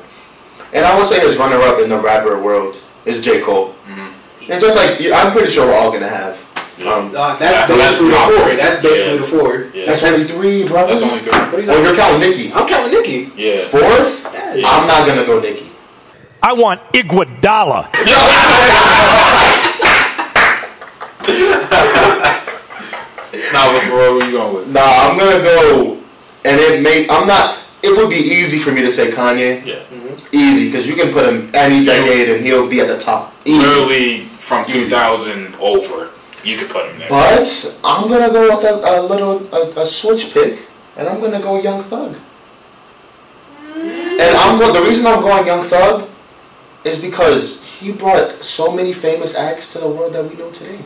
[0.73, 3.41] And I would say his runner-up in the rapper world is J.
[3.41, 3.73] Cole.
[3.89, 4.51] Mhm.
[4.51, 6.37] And just like I'm pretty sure we're all gonna have.
[6.85, 8.55] Um, Uh, that's Yeah, that's basically the four.
[8.55, 9.17] That's basically Yeah.
[9.19, 9.65] the four.
[9.73, 9.85] Yeah.
[9.87, 10.87] That's only three, brother.
[10.93, 11.31] That's only three.
[11.31, 12.53] What are you Well, you're counting Nicki.
[12.55, 13.31] I'm counting Nicki.
[13.35, 13.57] Yeah.
[13.67, 14.69] Fourth, Yeah.
[14.69, 15.65] I'm not gonna go Nicki.
[16.41, 17.87] I want Iguodala.
[23.53, 24.67] Now look where where you going with?
[24.67, 25.97] Nah, I'm gonna go,
[26.45, 27.07] and it may.
[27.09, 27.57] I'm not.
[27.81, 29.65] It would be easy for me to say Kanye.
[29.65, 29.75] Yeah.
[29.75, 30.35] Mm-hmm.
[30.35, 33.33] Easy, because you can put him any decade and he'll be at the top.
[33.45, 33.57] Easy.
[33.65, 36.09] Literally from 2000 over,
[36.43, 37.09] you could put him there.
[37.09, 40.59] But I'm gonna go with a, a little a, a switch pick,
[40.97, 42.15] and I'm gonna go Young Thug.
[43.75, 46.09] And I'm go- the reason I'm going Young Thug
[46.83, 50.79] is because he brought so many famous acts to the world that we know today.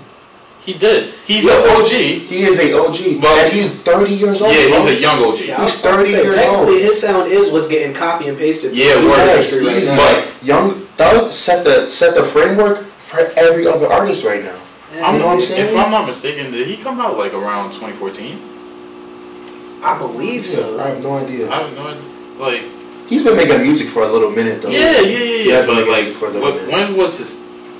[0.65, 1.13] He did.
[1.27, 1.89] He's an OG.
[2.31, 4.53] He is a OG, But- and he's 30 years old.
[4.55, 4.77] Yeah, bro.
[4.79, 5.39] he's a young OG.
[5.45, 6.81] Yeah, He's 30 say, years technically, old.
[6.87, 8.73] his sound is what's getting copy and pasted.
[8.73, 9.11] Yeah, from word.
[9.11, 10.05] the Yes, industry right he's now.
[10.05, 14.55] like young Thug set the set the framework for every other artist right now.
[15.03, 15.69] I'm, You know what I'm saying?
[15.69, 18.39] If I'm not mistaken, did he come out like around 2014?
[19.83, 20.79] I believe so.
[20.79, 21.49] I have no idea.
[21.51, 22.01] I have no idea.
[22.39, 22.61] Like,
[23.09, 24.69] He's been making music for a little minute though.
[24.69, 25.59] yeah, yeah, yeah, yeah.
[25.59, 27.35] Yeah, but like, for a what, when was his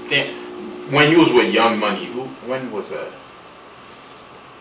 [0.10, 0.28] thing?
[0.92, 2.13] When he was with Young Money, who?
[2.48, 3.08] When was that?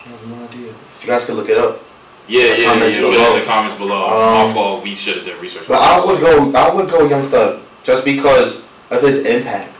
[0.05, 0.69] I have no idea.
[0.71, 1.81] If you guys can look it up.
[2.27, 3.01] Yeah, yeah, Comments yeah.
[3.01, 4.05] Put it in the comments below.
[4.07, 4.83] Um, My fault.
[4.83, 5.67] We should have done research.
[5.67, 9.71] But I would go I would go Young Thug just because of his impact.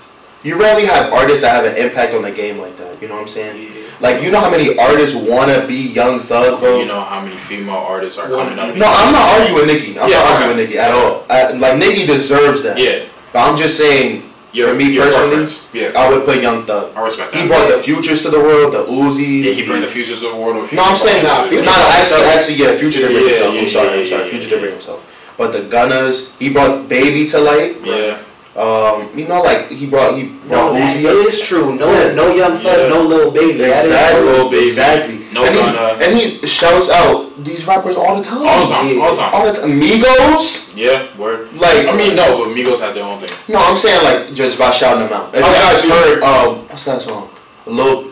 [0.44, 3.02] You rarely have artists that have an impact on the game like that.
[3.02, 3.56] You know what I'm saying?
[3.64, 3.80] Yeah.
[4.02, 6.80] Like you know how many artists wanna be Young Thug, bro?
[6.80, 8.76] you know how many female artists are Well, coming up?
[8.76, 9.98] No, I'm not arguing with Nicki.
[9.98, 10.44] I'm Yeah, not okay.
[10.44, 11.26] arguing Nicki at all.
[11.30, 12.78] I, like Nicki deserves that.
[12.78, 15.74] Yeah, But I'm just saying, your, for me your personally, preference.
[15.74, 16.96] Yeah, I would put Young Thug.
[16.96, 17.42] I respect that.
[17.42, 19.44] He brought the futures to the world, the Uzis.
[19.44, 20.58] Yeah, he bring the futures to the world.
[20.58, 21.70] Or No, I'm saying Nah, nah, Future Future.
[21.70, 23.54] Nah, brought actually, actually, yeah, Future did bring Yeah, himself.
[23.56, 24.24] yeah, I'm sorry, yeah, I'm sorry.
[24.24, 24.50] yeah, Future yeah.
[24.54, 25.00] did bring himself.
[25.38, 27.76] But the Gunners, he brought Baby to light.
[27.84, 28.22] Yeah,
[28.56, 31.26] Um, you know, like he brought he No, brought that Uzi.
[31.28, 31.74] is true.
[31.76, 32.14] No, Yeah.
[32.14, 32.88] no young thug, Yeah.
[32.90, 33.54] no little baby.
[33.58, 34.30] That is Exactly, true.
[34.32, 35.20] Lil Baby, exactly.
[35.34, 35.98] no and, he's- Gunna.
[36.06, 38.46] and he shouts out these rappers all the time.
[38.46, 39.02] all the time, Yeah.
[39.04, 39.34] all the time.
[39.34, 39.72] All the time.
[39.72, 40.70] Amigos.
[40.76, 41.50] Yeah, word.
[41.58, 43.30] Like, I mean, no, but Migos had their own thing.
[43.48, 45.30] No, I'm saying like just by shouting them out.
[45.34, 46.10] If Oh, you guys absolutely.
[46.14, 47.30] heard, um, what's that song?
[47.66, 48.06] Lil,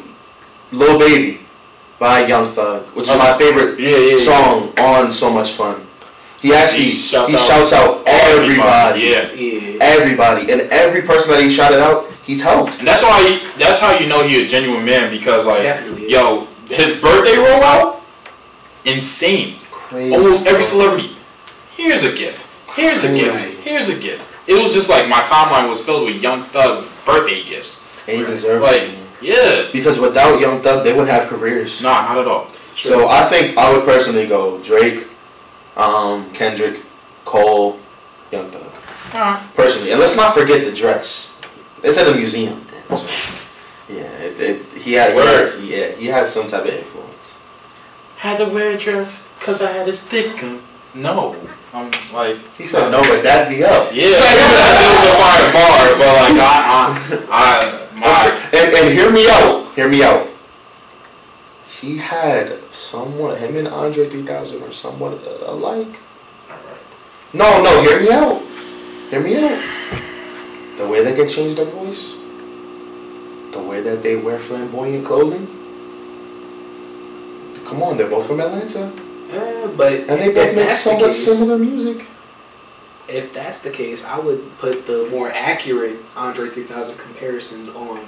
[0.71, 1.39] Lil Baby
[1.99, 4.17] by Young Thug, which is my favorite Yeah, yeah, yeah.
[4.17, 5.75] song on So Much Fun.
[6.41, 9.77] He actually He he shouts shouts, out out, everybody, Yeah, Yeah.
[9.81, 12.79] everybody, and every person that he shouted out, he's helped.
[12.79, 13.21] and that's why.
[13.27, 16.11] He, that's how you know he a genuine man because like, Definitely is.
[16.11, 18.01] yo, his birthday rollout,
[18.85, 19.55] insane.
[19.71, 21.11] Crazy, Almost every celebrity.
[21.75, 22.47] Here's a gift.
[22.75, 23.59] Here's a gift.
[23.63, 24.27] Here's a gift.
[24.47, 27.87] It was just like my timeline was filled with Young Thug's birthday gifts.
[28.07, 28.95] and he deserves Like, it.
[29.21, 31.81] yeah, Because without Young Thug, they wouldn't have careers.
[31.83, 32.47] nah, not at all.
[32.75, 35.05] So I think I would personally go Drake,
[35.77, 36.81] um, Kendrick,
[37.25, 37.79] Cole,
[38.31, 38.67] Young Thug.
[39.13, 39.55] Alright.
[39.55, 39.91] personally.
[39.91, 41.39] And let's not forget the dress.
[41.83, 42.53] It's at a museum.
[42.65, 43.43] man, So,
[43.93, 45.25] yeah, it, it, he had he Word.
[45.39, 47.37] has, yeah, he has some type of influence.
[48.17, 50.41] Had to wear a dress because I had a stick.
[50.93, 51.35] No,
[51.73, 52.37] I'm like.
[52.55, 53.91] He said no, but that'd be up.
[53.93, 58.59] Yeah, that was a fire bar, but like I, I, I my.
[58.59, 59.73] And, and hear me out.
[59.73, 60.27] Hear me out.
[61.67, 62.59] He had
[62.91, 65.95] somewhat him and Andre 3000 are somewhat uh, alike.
[67.33, 68.41] No, no, hear me out.
[69.09, 69.59] Hear me out.
[70.77, 72.19] The way they they change their voice,
[73.51, 75.47] the way that they wear flamboyant clothing.
[77.65, 78.91] Come on, they're both from Atlanta.
[79.31, 82.05] Uh, but And they both make somewhat case- similar music.
[83.07, 87.99] If that's the case, I would put the more accurate Andre 3000 comparison on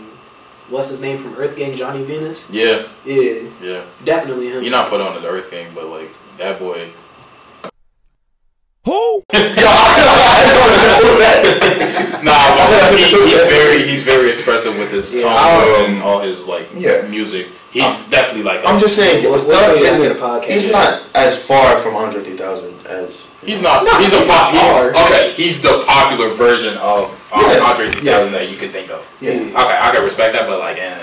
[0.69, 2.49] what's his name from Earth Gang, Johnny Venus.
[2.51, 3.83] Yeah, Yeah, yeah.
[4.05, 4.61] definitely him.
[4.63, 6.89] You're not put on the Earth Gang, but like that boy.
[8.85, 9.23] Who?
[12.23, 16.19] Nah, but he, he's very he's very expressive with his Yeah, tones um, and all
[16.21, 17.01] his like yeah.
[17.01, 17.47] music.
[17.71, 18.61] He's definitely like.
[18.65, 20.11] I'm just saying, What- what Thug way isn't.
[20.11, 20.45] a podcast?
[20.45, 23.25] He's not as far from Andre 3000 as.
[23.43, 23.83] He's not.
[23.83, 24.53] No, he's a he's pop.
[24.53, 24.93] not far.
[24.93, 28.39] he- okay, he's the popular version of Yeah, Andre 3000 yeah.
[28.39, 29.01] that you could think of.
[29.21, 29.31] Yeah.
[29.31, 30.93] Okay, I can respect that, but like, eh,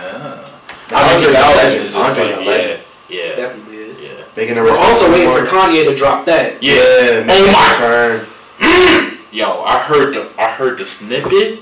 [0.95, 1.85] Andre's a legend.
[1.85, 2.83] is Andre's like, a legend.
[3.09, 4.01] Yeah, yeah, definitely is.
[4.01, 4.25] yeah.
[4.37, 5.43] Making a We're also waiting for.
[5.45, 6.62] Kanye to drop that.
[6.62, 6.75] Yeah.
[6.75, 9.19] Yeah, Oh my- return.
[9.33, 11.61] Yo, I heard the I heard the snippet.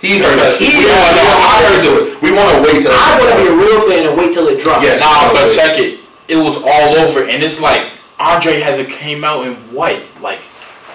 [0.00, 0.60] He heard it.
[0.60, 1.24] He We heard it.
[1.24, 2.22] I heard it.
[2.22, 2.92] We want to wait till.
[2.92, 4.84] I want to be a real fan and wait till it drops.
[4.84, 5.00] Yes.
[5.00, 5.56] Nah, but okay.
[5.56, 6.00] check it.
[6.28, 10.40] It was all over, and it's like Andre hasn't came out in what, like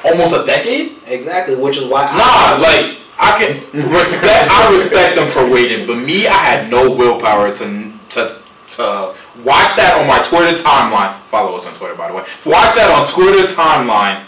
[0.06, 0.98] almost a decade?
[1.08, 3.62] Exactly, which is why Nah, like I can
[3.92, 4.50] respect.
[4.52, 8.38] I respect them for waiting, but me, I had no willpower to to
[8.78, 11.14] to watch that on my Twitter timeline.
[11.28, 12.24] Follow us on Twitter, by the way.
[12.46, 14.24] Watch that on Twitter timeline.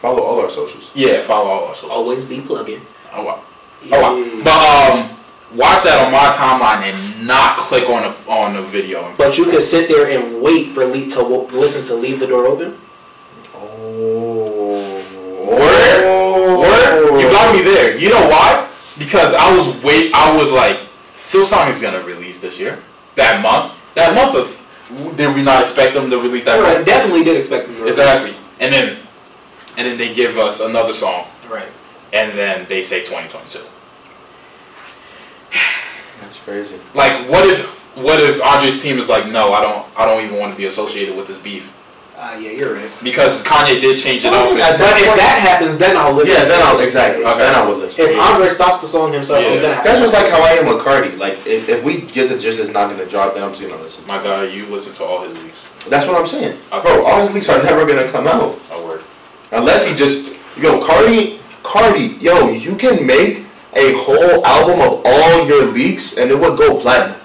[0.00, 0.90] Follow all our socials.
[0.94, 1.92] Yeah, follow all our socials.
[1.92, 2.80] always be plugging.
[3.14, 3.42] Oh wow.
[3.90, 4.42] Oh wow.
[4.44, 5.16] But um,
[5.56, 9.12] watch that on my timeline and not click on the on the video.
[9.16, 12.26] But you can sit there and wait for Lee to w- listen to "Leave the
[12.26, 12.78] Door Open."
[13.94, 14.98] Oh.
[15.46, 17.20] Word, word.
[17.20, 17.98] You got me there.
[17.98, 18.70] You know why?
[18.98, 20.12] Because I was wait.
[20.14, 20.80] I was like,
[21.20, 22.78] Silk Sonic is gonna release this year.
[23.16, 23.74] That month.
[23.94, 25.16] That month of.
[25.16, 26.58] Did we not expect them to release that?
[26.58, 26.86] I month?
[26.86, 27.98] definitely did expect them to release.
[27.98, 28.34] Exactly.
[28.60, 28.98] And then,
[29.76, 31.66] and then they give us another song, Right.
[32.12, 33.58] and then they say 2022.
[36.20, 36.76] That's crazy.
[36.94, 40.38] Like, what if what if Andre's team is like, no, I don't, I don't even
[40.38, 41.70] want to be associated with this beef.
[42.22, 42.88] Uh, yeah, you're right.
[43.02, 44.56] Because Kanye did change it Well, up.
[44.56, 46.36] at But if that happens, then I'll listen.
[46.38, 46.64] Yeah, then it.
[46.64, 47.24] I'll exactly.
[47.24, 47.38] Okay.
[47.38, 48.04] Then I would listen.
[48.06, 49.50] If Andre stops the song himself, Yeah.
[49.50, 51.16] I'm gonna have That's to just like how I am with Cardi.
[51.16, 53.82] Like if, if we get to just is not gonna drop, then I'm just gonna
[53.82, 54.06] listen.
[54.06, 55.66] My guy, you listen to all his leaks.
[55.88, 56.82] That's what I'm saying, Okay.
[56.94, 57.04] bro.
[57.04, 59.02] All his leaks are never gonna come out I word.
[59.50, 62.50] unless he just yo Cardi, Cardi, yo.
[62.50, 63.42] You can make
[63.74, 67.18] a whole album of all your leaks and it would go platinum.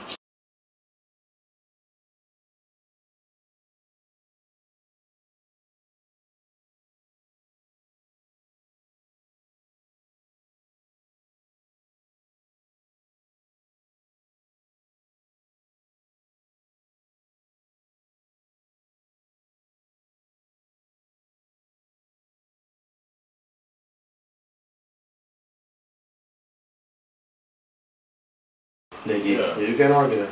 [29.08, 29.68] Nigga, Yeah.
[29.68, 30.30] you can't argue that.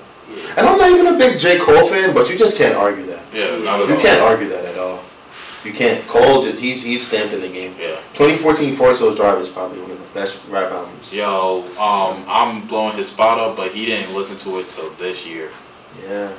[0.57, 3.21] And I'm not even a big J Cole fan, but you just can't argue that.
[3.33, 4.01] Yeah, not You all.
[4.01, 4.99] can't argue that at all.
[5.63, 6.05] You can't.
[6.07, 7.73] Cole, just, he's he's stamped in the game.
[7.79, 7.95] Yeah.
[8.13, 11.13] 2014 Forest Hills Drive is probably one of the best rap albums.
[11.13, 15.25] Yo, um, I'm blowing his spot up, but he didn't listen to it till this
[15.25, 15.49] year.
[16.07, 16.31] Yeah.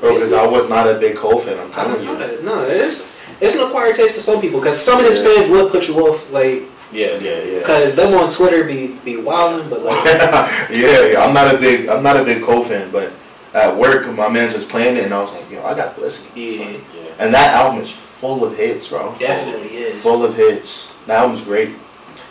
[0.00, 2.12] Bro, because I was not a big Cole fan, I'm I telling don't you.
[2.12, 2.44] know that.
[2.44, 5.34] No, it's it's an acquired taste to some people because some of his Yeah.
[5.34, 7.58] fans will put you off, like Yeah, Yeah, yeah.
[7.60, 10.04] because them on Twitter be be wilding, but like
[10.70, 13.12] yeah, yeah, I'm not a big I'm not a big Cole fan, but
[13.54, 16.30] at work my man's was playing it and I was like, yo, I gotta listen.
[16.36, 16.64] Yeah.
[16.64, 16.74] one.
[16.94, 17.02] yeah.
[17.18, 19.14] And that album is full of hits, bro.
[19.18, 20.02] definitely is.
[20.02, 20.94] Full of hits.
[21.06, 21.68] That album's great.
[21.70, 21.74] The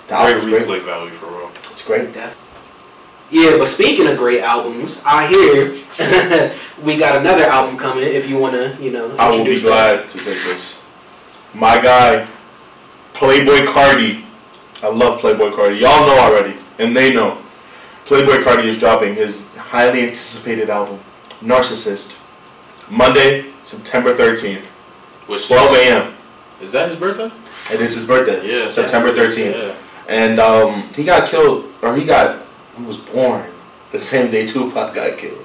[0.07, 0.67] Great album's great.
[0.67, 1.51] replay value for real.
[1.71, 2.13] It's great.
[2.13, 2.37] Def-
[3.31, 5.71] Yeah, but speaking of great albums, I hear
[6.85, 8.03] we got another album coming.
[8.03, 9.69] If you wanna, you know, I will be introduce that.
[10.07, 10.85] glad to take this.
[11.55, 12.27] My guy,
[13.13, 14.21] Playboi Carti.
[14.83, 15.79] I love Playboi Carti.
[15.79, 17.37] Y'all know already, and they know.
[18.05, 20.99] Playboi Carti is dropping his highly anticipated album,
[21.41, 22.21] Narcissist,
[22.91, 24.63] Monday, September 13th,
[25.27, 26.13] Which 12 a.m.
[26.61, 27.31] Is that his birthday?
[27.71, 28.47] It's his birthday.
[28.47, 28.67] Yeah.
[28.67, 29.53] September 13th.
[29.53, 29.75] Yeah.
[30.07, 32.45] And um, he got killed, or he got,
[32.77, 33.49] he was born
[33.91, 35.39] the same day Tupac got killed.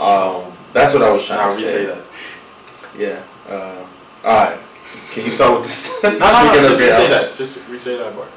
[0.00, 1.62] Um, that's what I was trying Nah, to say.
[1.62, 2.04] say that.
[2.98, 3.22] Yeah.
[3.48, 3.86] Uh,
[4.24, 4.58] all right.
[5.12, 6.02] Can you start with this?
[6.02, 6.68] No, no, no.
[6.68, 7.36] Just re-say that.
[7.36, 8.30] Just re-say that part.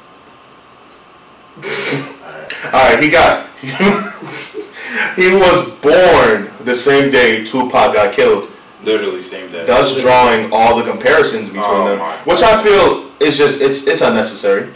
[2.22, 2.74] Alright.
[2.74, 3.48] All right, he got.
[5.16, 8.50] he was born the same day Tupac got killed.
[8.82, 9.64] Literally same day.
[9.64, 14.02] Thus, drawing all the comparisons between Oh them, which I feel is just it's it's
[14.02, 14.70] unnecessary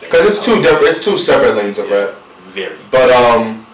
[0.00, 2.14] because it's two different, it's two separate lanes of rap.
[2.42, 2.76] Very.
[2.90, 3.64] But um,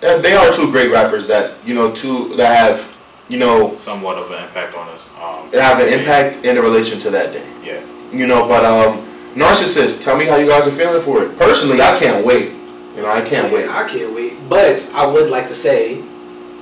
[0.00, 2.80] they are two great rappers that you know two that have
[3.28, 5.04] you know Somewhat of an impact on us.
[5.20, 7.46] Um, have an impact in relation to that day.
[7.62, 7.84] Yeah.
[8.12, 10.02] You know, but um, narcissist.
[10.04, 11.36] Tell me how you guys are feeling for it.
[11.38, 12.52] Personally, I can't wait.
[12.96, 13.68] You know, I can't wait.
[13.68, 14.34] I can't wait.
[14.48, 16.02] But I would like to say,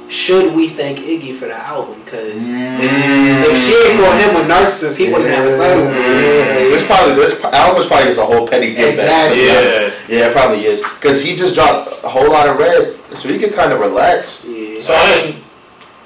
[0.09, 2.01] should we thank Iggy for the album?
[2.05, 2.79] Because Mm.
[2.81, 5.85] if, if she ain't for him with Narcissist, he wouldn't have a title.
[5.87, 6.71] for it.
[6.71, 9.33] This probably this album is probably just a whole petty give back.
[9.33, 9.47] Exactly.
[9.47, 10.09] sometimes.
[10.11, 13.53] Yeah, it probably is because he just dropped a Whole Lotta Red, so he could
[13.55, 14.45] kind of relax.
[14.45, 14.81] Yeah.
[14.81, 15.43] So I mean,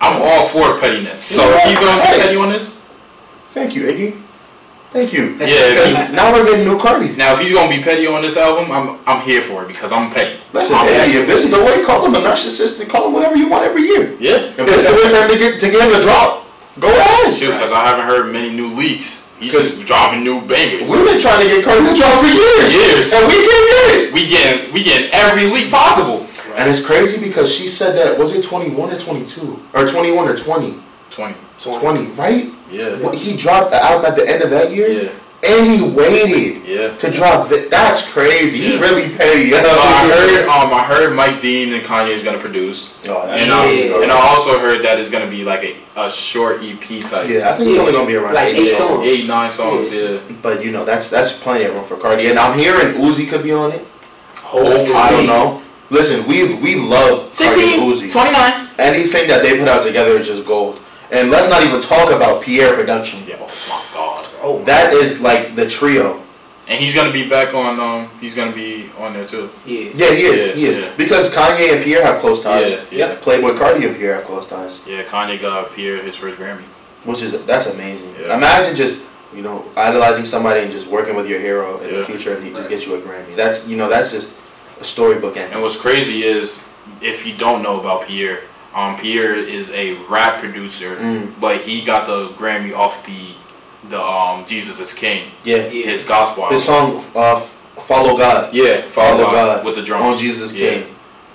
[0.01, 1.23] I'm all for pettiness.
[1.23, 1.57] So Yeah.
[1.59, 2.77] if he's gonna be petty on this,
[3.53, 4.15] Thank you, Iggy.
[4.93, 5.37] Thank you.
[5.39, 6.07] yeah.
[6.09, 7.17] He, now we're getting new Carti.
[7.17, 9.93] now if he's gonna be petty on this album, I'm I'm here for it because
[9.93, 10.39] I'm petty.
[10.53, 13.13] Listen, I'm hey, if this is the way, call him a narcissist and call him
[13.13, 14.15] whatever you want every year.
[14.19, 14.51] Yeah.
[14.51, 16.47] If is the way for him to get to get him to drop,
[16.81, 17.35] go ahead.
[17.35, 19.31] Shoot, because I haven't heard many new leaks.
[19.39, 20.89] He's just dropping new bangers.
[20.91, 23.13] We've been trying to get Carti to drop for years, Years.
[23.15, 24.13] and we can't get it.
[24.13, 26.27] We getting we getting every leak possible.
[26.57, 30.37] And it's crazy because she said that was it 21 or 22 or 21 or
[30.37, 30.75] 20,
[31.11, 31.35] Twenty.
[31.59, 32.47] 20, right?
[32.71, 32.97] Yeah.
[32.99, 35.11] What, he dropped the album at the end of that year, Yeah.
[35.43, 36.97] and he waited Yeah.
[36.97, 37.49] to drop.
[37.49, 38.59] Th- that's crazy.
[38.61, 39.51] He's really petty.
[39.51, 42.97] But I heard um I heard Mike Dean and Kanye is gonna produce.
[43.09, 44.03] Oh, that's And, um, Yeah.
[44.05, 47.29] and I also heard that it's gonna be like a, a short EP type.
[47.29, 48.91] yeah, I think it's only gonna be around Like eight, eight songs.
[48.91, 49.07] songs.
[49.13, 50.19] Eight, nine songs, yeah.
[50.41, 52.31] But you know, that's that's plenty of room for Carti.
[52.31, 53.85] And I'm hearing Uzi could be on it.
[54.37, 54.95] Hopefully.
[54.95, 55.63] I don't know.
[55.91, 58.13] Listen, we we love Carti and 16, Uzi.
[58.13, 58.69] 29.
[58.79, 60.81] Anything that they put out together is just gold.
[61.11, 63.21] And let's not even talk about Pi'erre production.
[63.27, 64.29] Yeah, oh my god.
[64.43, 66.23] Oh, That is like the trio.
[66.69, 69.51] And he's gonna be back on um he's gonna be on there too.
[69.67, 69.91] yeah.
[69.93, 70.49] Yeah, he is.
[70.49, 70.79] Yeah, he is.
[70.79, 70.93] yeah.
[70.97, 72.71] Because Kanye and Pi'erre have close ties.
[72.93, 73.17] Yeah, yeah.
[73.17, 74.87] Playboi Carti and Pi'erre have close ties.
[74.87, 76.63] Yeah, Kanye got Pi'erre his first Grammy.
[77.05, 78.15] Which is that's amazing.
[78.21, 78.37] Yeah.
[78.37, 82.37] Imagine just you know idolizing somebody and just working with your hero in the future
[82.37, 83.35] and he just gets you a Grammy.
[83.35, 84.39] That's you know that's just
[84.81, 86.69] a storybook And what's crazy is
[87.01, 88.41] if you don't know about Pi'erre,
[88.75, 91.39] um Pi'erre is a rap producer, Mm.
[91.41, 93.35] but he got the Grammy off the
[93.89, 95.57] the um Jesus is King, Yeah.
[95.57, 95.87] Yeah.
[95.93, 96.57] his gospel album.
[96.57, 97.37] His song uh,
[97.91, 100.17] "Follow God" Yeah, Follow Follow God God with the drums.
[100.17, 100.71] on Jesus Yeah.
[100.71, 100.85] King.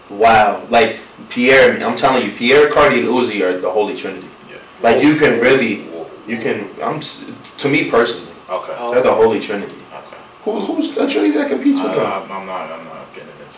[0.09, 4.27] Wow, like Pi'erre, I'm telling you, Pi'erre, Carti, and Uzi are the holy trinity.
[4.49, 4.57] Yeah.
[4.81, 5.85] Like you can really
[6.27, 6.57] You can.
[6.81, 6.99] I'm
[7.61, 8.73] to me personally, Okay.
[8.79, 8.91] Oh.
[8.91, 9.77] they're the holy trinity.
[9.99, 10.17] Okay.
[10.43, 12.05] Who, who's a trinity that competes with I, them?
[12.05, 12.65] I'm I'm not.
[12.75, 13.04] I'm not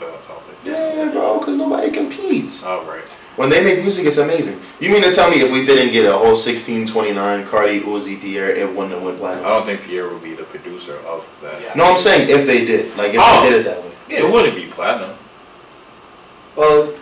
[0.06, 0.56] that topic.
[0.64, 2.64] Yeah, bro, because nobody competes.
[2.64, 3.08] All right.
[3.38, 4.60] When they make music, it's amazing.
[4.80, 8.50] You mean to tell me if we didn't get a whole 1629 Carti, Uzi, Dier,
[8.50, 9.46] it wouldn't have went platinum?
[9.46, 11.62] I don't think Pi'erre would be the producer of that.
[11.62, 11.74] Yeah.
[11.76, 12.96] No, I'm saying if they did.
[12.98, 13.44] Like, if Oh.
[13.44, 13.92] they did it that way.
[14.10, 15.16] It wouldn't be platinum.
[16.56, 16.94] Well,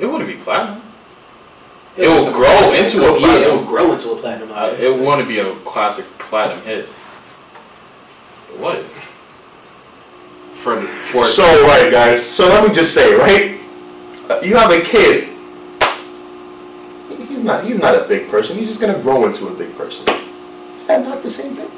[0.00, 0.82] It wouldn't be platinum.
[1.96, 3.56] it It will grow into a Oh, Yeah, it platinum.
[3.58, 4.50] will grow into a platinum.
[4.52, 6.88] Uh, it wouldn't be a classic platinum hit.
[8.52, 8.84] It would.
[10.64, 12.24] For for So, right, guys.
[12.24, 13.60] So let me just say, right?
[14.42, 15.28] You have a kid.
[17.28, 17.64] He's not.
[17.66, 18.56] He's not a big person.
[18.56, 20.08] He's just gonna grow into a big person.
[20.74, 21.68] Is that not the same thing?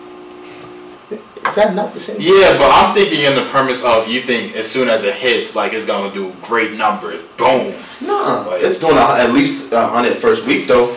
[1.48, 2.18] Is that not the same?
[2.18, 2.26] Thing?
[2.26, 5.56] Yeah, but I'm thinking in the premise of you think as soon as it hits,
[5.56, 7.22] like it's gonna do great numbers.
[7.36, 7.74] Boom.
[8.06, 10.94] Nah, Like- it's doing a, at least a hundred first week though.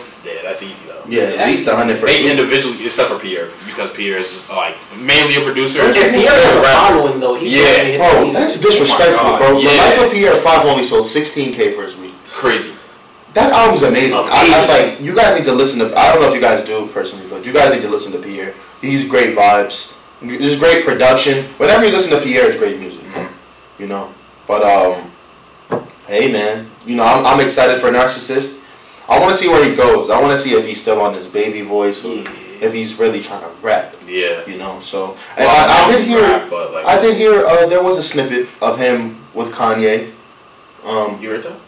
[0.50, 1.04] Yeah, that's easy though.
[1.08, 2.30] Yeah, at That's least a hundred first Eight week.
[2.30, 5.80] individually, except for Pi'erre, because Pi'erre is like mainly a producer.
[5.82, 7.84] If Pi'erre had a following though, he Yeah.
[7.84, 9.60] hit Bro, the that's disrespectful, Oh my God, bro.
[9.60, 9.82] The yeah.
[9.82, 12.14] Life of Pi'erre Five only sold 16k for his week.
[12.26, 12.72] crazy.
[13.34, 14.16] That album's amazing.
[14.18, 15.96] I, I was like, you guys need to listen to.
[15.96, 18.18] I don't know if you guys do personally, but you guys need to listen to
[18.18, 18.54] Pi'erre.
[18.80, 19.96] He's great vibes.
[20.20, 21.44] There's great production.
[21.58, 23.04] Whenever you listen to Pi'erre, it's great music.
[23.78, 24.12] You know.
[24.48, 25.10] But um,
[26.08, 28.59] hey man, you know I'm, I'm excited for Narcissist.
[29.10, 30.08] I want to see where he goes.
[30.08, 32.22] I want to see if he's still on his baby voice or
[32.62, 33.94] if he's really trying to rap.
[34.06, 34.46] Yeah.
[34.46, 34.78] You know.
[34.80, 36.22] So and Well, I, I did hear.
[36.22, 37.44] rap, but, like- I did hear.
[37.44, 40.12] Uh, there was a snippet of him with Kanye.
[40.84, 41.58] Um, You heard that?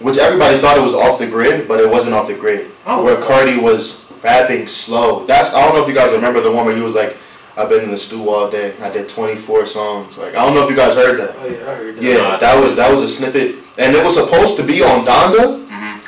[0.00, 2.70] which everybody thought it was off the grid, but it wasn't off the grid.
[2.84, 3.16] Oh, where.
[3.16, 5.24] Carti was rapping slow.
[5.24, 7.16] That's I don't know if you guys remember the one where he was like,
[7.56, 8.74] "I've been in the stew all day.
[8.82, 11.36] I did 24 songs." Like I don't know if you guys heard that.
[11.38, 12.02] Oh yeah, I heard that.
[12.02, 15.63] Yeah, that was that was a snippet, and it was supposed to be on Donda.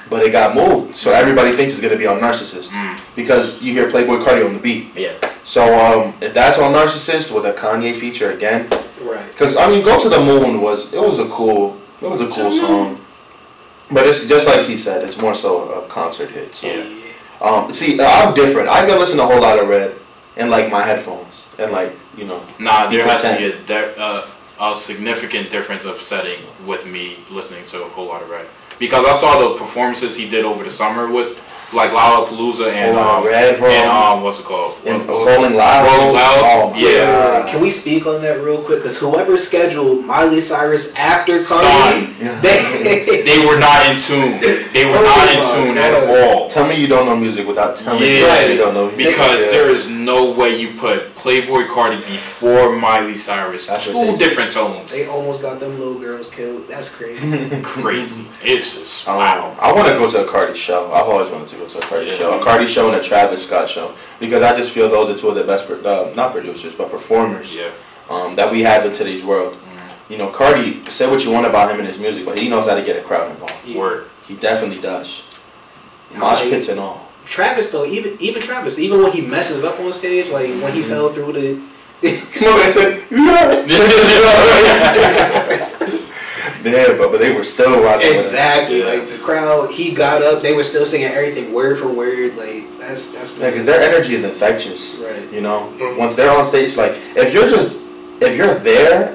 [0.08, 0.94] But it got moved.
[0.96, 2.98] So everybody thinks it's gonna be on Narcissist Mm.
[3.16, 4.92] because you hear Playboi Carti on the beat.
[4.94, 5.12] Yeah.
[5.42, 8.68] So um, if that's on Narcissist with a Kanye feature again,
[9.02, 9.26] Right.
[9.32, 12.26] because I mean, "Go to the Moon" was it was a cool it was a
[12.28, 13.00] cool song,
[13.90, 16.54] but it's just like he said, it's more so a concert hit.
[16.54, 16.66] So.
[16.68, 16.84] Yeah.
[17.40, 18.68] Um, see, I'm different.
[18.68, 19.92] I can listen to a Whole Lotta Red
[20.36, 22.40] in like my headphones and like you know.
[22.58, 24.26] Nah, be there has to be a, there, uh,
[24.60, 28.46] a significant difference of setting with me listening to a Whole Lotta Red.
[28.78, 31.38] Because I saw the performances he did over the summer with
[31.72, 33.68] like Lollapalooza and Whole um, Red, bro.
[33.68, 34.76] and um, what's it called?
[34.86, 35.84] And What- Rolling Loud.
[35.98, 36.38] Rolling Loud.
[36.44, 37.06] Oh, my Yeah.
[37.42, 37.48] God.
[37.48, 38.78] Can we speak on that real quick?
[38.78, 42.40] Because whoever scheduled Miley Cyrus after Carti, Yeah.
[42.40, 44.38] they, They were not in tune.
[44.72, 45.84] They were Oh not in tune God.
[45.94, 46.48] at all.
[46.48, 49.16] Tell me you don't know music without telling me Yeah, you don't know music.
[49.16, 49.50] because Yeah.
[49.50, 53.66] there is no way you put Playboi Carti before Miley Cyrus.
[53.66, 54.18] That's Two ridiculous.
[54.20, 54.94] different tones.
[54.94, 56.66] they almost got them little girls killed.
[56.68, 57.50] That's crazy.
[57.62, 58.24] Crazy.
[58.44, 59.56] It's just Um, wow.
[59.60, 60.92] I want to go to a Carti show.
[60.92, 62.14] I've always wanted to go to a Carti Yeah.
[62.14, 62.40] show.
[62.40, 65.28] A Carti show and a Travis Scott show because I just feel those are two
[65.28, 67.68] of the best, pro- uh, not producers, but performers Yeah.
[68.10, 69.56] um, that we have in today's world.
[70.08, 72.68] You know, Carti, say what you want about him and his music, but he knows
[72.68, 73.54] how to get a crowd involved.
[73.66, 73.78] Yeah.
[73.78, 74.04] Word.
[74.28, 75.24] He definitely does.
[76.14, 77.02] Mosh Like- pits and all.
[77.24, 80.82] Travis though, even even Travis, even when he messes up on stage, like when he
[80.82, 81.58] fell through the.
[82.34, 83.64] Come on, I said, yeah,
[86.72, 88.00] but, but they were still rocking.
[88.08, 88.16] with him.
[88.16, 88.86] exactly, Yeah.
[88.86, 92.36] like the crowd, he got up, they were still singing everything word for word.
[92.36, 94.96] Like that's that's Yeah, because their energy is infectious.
[94.96, 95.30] Right.
[95.32, 97.82] You know, once they're on stage, like if you're just
[98.20, 99.12] if you're there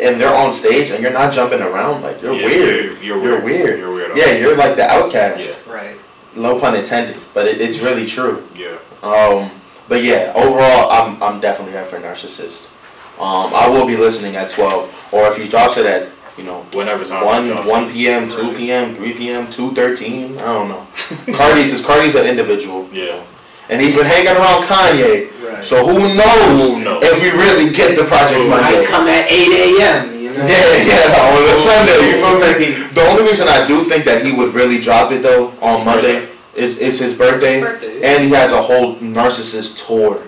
[0.00, 2.84] and they're on stage and you're not jumping around, like you're Yeah, weird.
[2.84, 3.44] you're- you're You're weird.
[3.44, 3.78] weird.
[3.80, 4.16] You're weird.
[4.16, 5.40] Yeah, you're like the outcast.
[5.66, 5.72] Yeah.
[5.74, 5.96] right.
[6.36, 8.44] No pun intended, but it, it's really true.
[8.54, 8.76] Yeah.
[9.02, 9.50] Um,
[9.88, 12.70] but yeah, overall, I'm I'm definitely here for Narcissist.
[13.18, 16.08] Um, I will be listening at twelve, or if he drops it at
[16.38, 20.38] you know Whenever time one one p.m., two p.m., three p.m., two thirteen.
[20.38, 20.86] I don't know.
[21.36, 22.88] Carti, because Carti's an individual.
[22.92, 23.22] Yeah.
[23.68, 25.28] and he's been hanging around Kanye.
[25.44, 25.64] Right.
[25.64, 27.02] So who knows, Who knows?
[27.04, 28.78] if we really get the Project Who Monday?
[28.78, 30.14] Might come at eight a.m.
[30.18, 30.46] You know.
[30.46, 31.98] Yeah, yeah, on a Sunday.
[32.08, 32.94] You feel me?
[32.94, 35.84] The only reason I do think that he would really drop it though on His
[35.84, 36.62] Monday birthday.
[36.62, 40.22] is is his birthday, birthday, and he has a whole narcissist tour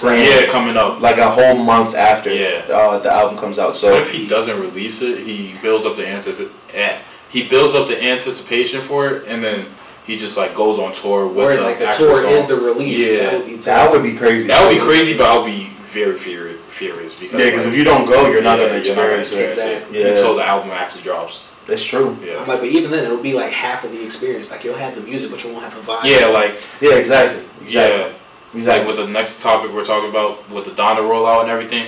[0.00, 0.22] planned.
[0.28, 1.00] Yeah, coming up.
[1.00, 2.62] Like a whole month after Yeah.
[2.68, 3.68] uh, the album comes out.
[3.68, 5.18] What So if he doesn't release it?
[5.26, 6.96] He builds up the anticip- eh,
[7.30, 9.66] He builds up the anticipation for it, and then
[10.06, 12.30] he just like goes on tour with Or the like the tour song.
[12.32, 13.12] is the release.
[13.12, 13.30] Yeah.
[13.30, 14.46] That would be that would be crazy.
[14.48, 16.58] That would be crazy, but I'll be very furious.
[16.68, 19.02] Furious because Yeah, because like, if you don't go, you're not yeah, gonna you're not
[19.02, 19.62] gonna experience it.
[19.62, 20.06] experience it Yeah.
[20.06, 21.40] until the album actually drops.
[21.66, 22.16] That's true.
[22.38, 24.50] I'm like, but even then, it'll be like half of the experience.
[24.50, 26.04] Like you'll have the music, but you won't have the vibe.
[26.04, 27.42] Yeah, like Yeah, exactly.
[27.62, 28.00] Exactly.
[28.00, 28.08] yeah,
[28.54, 31.86] like with the next topic we're talking about with the Donda rollout and everything.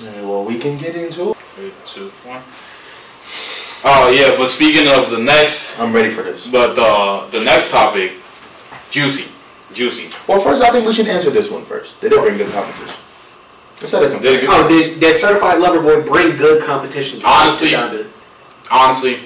[0.00, 1.36] Yeah, well, we can get into it.
[1.36, 2.42] Three, two, one.
[3.82, 6.46] Oh yeah, but speaking of the next, I'm ready for this.
[6.46, 8.12] but uh, the next topic,
[8.90, 9.30] Juicy.
[9.74, 10.08] Juicy.
[10.26, 12.00] Well, first, I think we should answer this one first.
[12.00, 12.96] They did bring good competition.
[13.80, 14.46] Instead of Did competition.
[14.50, 17.20] good- Oh, did, did Certified Lover Boy bring good competition?
[17.20, 17.74] to Honestly,
[18.70, 19.16] honestly,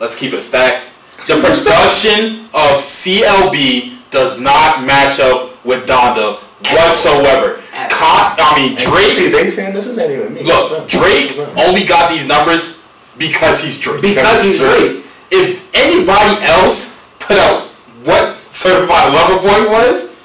[0.00, 0.86] let's keep it stacked.
[1.26, 6.38] The production of CLB does not match up with Donda
[6.74, 7.60] whatsoever.
[7.72, 9.32] At Con- I mean, See, Drake.
[9.32, 10.42] they saying this isn't even me.
[10.42, 12.84] Look, Drake only got these numbers
[13.18, 14.02] because he's Drake.
[14.02, 15.04] Because he's Drake.
[15.30, 17.68] If anybody else put out
[18.04, 20.16] what Certified Lover Boy was,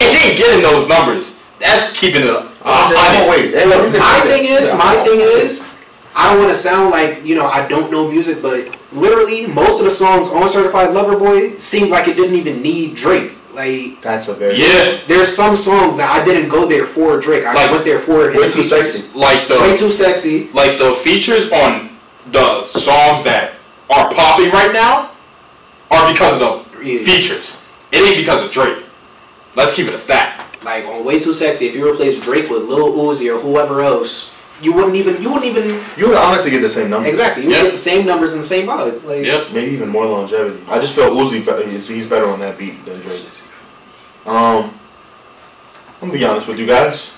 [0.00, 1.42] it ain't getting those numbers.
[1.58, 2.30] That's keeping it.
[2.30, 2.50] Up.
[2.64, 3.28] Uh, honey.
[3.28, 3.54] wait.
[3.54, 4.62] Hey, look, My thing that.
[4.62, 4.76] is, Yeah.
[4.76, 5.68] my thing is,
[6.14, 9.78] I don't want to sound like you know I don't know music, but literally most
[9.80, 13.32] of the songs on Certified Lover Boy seemed like it didn't even need Drake.
[13.54, 17.44] Like That's a very Yeah, there's some songs that I didn't go there for Drake.
[17.44, 18.70] I Like, went there for his way too features.
[18.70, 19.18] sexy.
[19.18, 20.48] like the Way too sexy.
[20.54, 21.90] like the features on
[22.30, 23.54] the songs that
[23.90, 25.10] are popping right now
[25.90, 26.98] are because of the Yeah.
[27.04, 27.66] features.
[27.90, 28.78] It ain't because of Drake.
[29.54, 30.44] Let's keep it a stat.
[30.64, 34.30] Like on Way Too Sexy, if you replace Drake with Lil Uzi or whoever else,
[34.62, 37.06] you wouldn't even you wouldn't even You would honestly get the same number.
[37.08, 37.64] exactly you would Yep.
[37.64, 39.04] get the same numbers and the same vibe.
[39.04, 39.48] Like Yep.
[39.52, 40.58] Maybe even more longevity.
[40.70, 43.24] I just feel Uzi, be- he's, he's better on that beat than Drake.
[44.26, 44.70] Um,
[46.00, 47.12] I'm gonna be honest with you guys.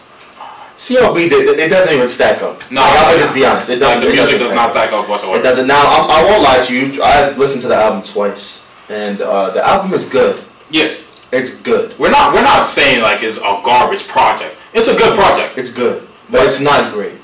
[0.76, 2.60] CLB, did- it doesn't even stack up.
[2.70, 3.18] No, Like, I'll no.
[3.18, 3.70] just be honest.
[3.70, 4.00] It doesn't.
[4.02, 5.38] the it music doesn't does not stack up whatsoever.
[5.38, 5.66] It doesn't.
[5.66, 7.02] Now, I'm, I won't lie to you.
[7.02, 10.42] I listened to the album twice, and uh, the album is good.
[10.70, 10.96] Yeah,
[11.30, 11.96] It's good.
[11.98, 14.56] we're not we're not saying like it's a garbage project.
[14.72, 15.56] It's a good project.
[15.56, 17.14] It's good, but it's not great.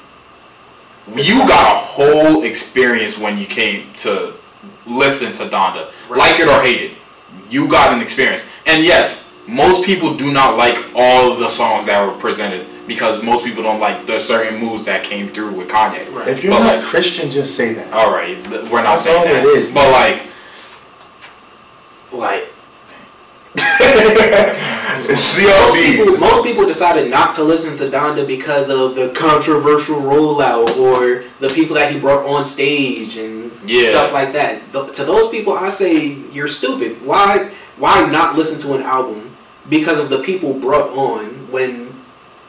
[1.12, 4.34] You got a whole experience when you came to
[4.86, 6.96] listen to Donda, like it or hate it.
[7.50, 11.86] You got an experience, and yes, most people do not like all of the songs
[11.86, 15.68] that were presented because most people don't like the certain moves that came through with
[15.68, 16.06] Kanye.
[16.26, 17.92] If you're But, not like, Christian, just say that.
[17.92, 19.44] all right, we're not That's saying all that.
[19.44, 20.22] it is, but like,
[22.12, 22.44] like
[25.02, 29.96] It's Most people, most people decided not to listen to Donda because of the controversial
[29.96, 33.88] rollout or the people that he brought on stage and Yeah.
[33.90, 34.60] stuff like that.
[34.72, 37.04] Th- to those people, I say you're stupid.
[37.04, 37.50] Why?
[37.78, 39.29] Why not listen to an album
[39.68, 41.92] because of the people brought on when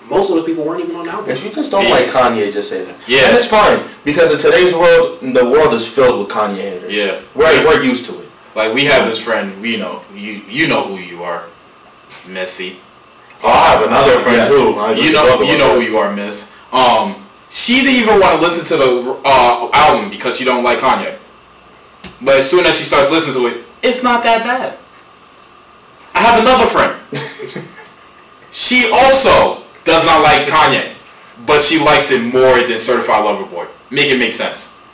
[0.10, 1.30] most of those people weren't even on the album?
[1.30, 1.92] If you just don't Yeah.
[1.92, 2.96] like Kanye, just say that.
[3.08, 3.28] Yeah.
[3.28, 6.92] and it's fine because in today's world, the world is filled with Kanye haters.
[6.92, 7.20] Yeah.
[7.36, 8.30] we're we're used to it.
[8.56, 9.62] like we have this friend.
[9.62, 10.42] We know you.
[10.50, 11.44] You know who you are,
[12.28, 12.78] Missy.
[13.44, 14.50] Oh, I have another friend Yes.
[14.52, 16.58] who I you know you know who you are, Miss.
[16.72, 17.16] Um,
[17.50, 21.16] she didn't even want to listen to the uh, album because she don't like Kanye.
[22.22, 24.78] But as soon as she starts listening to it, it's not that bad.
[26.14, 26.98] I have another friend.
[28.52, 30.94] she also does not like Kanye,
[31.46, 33.68] but she likes it more than Certified Lover Boy.
[33.90, 34.86] Make it make sense.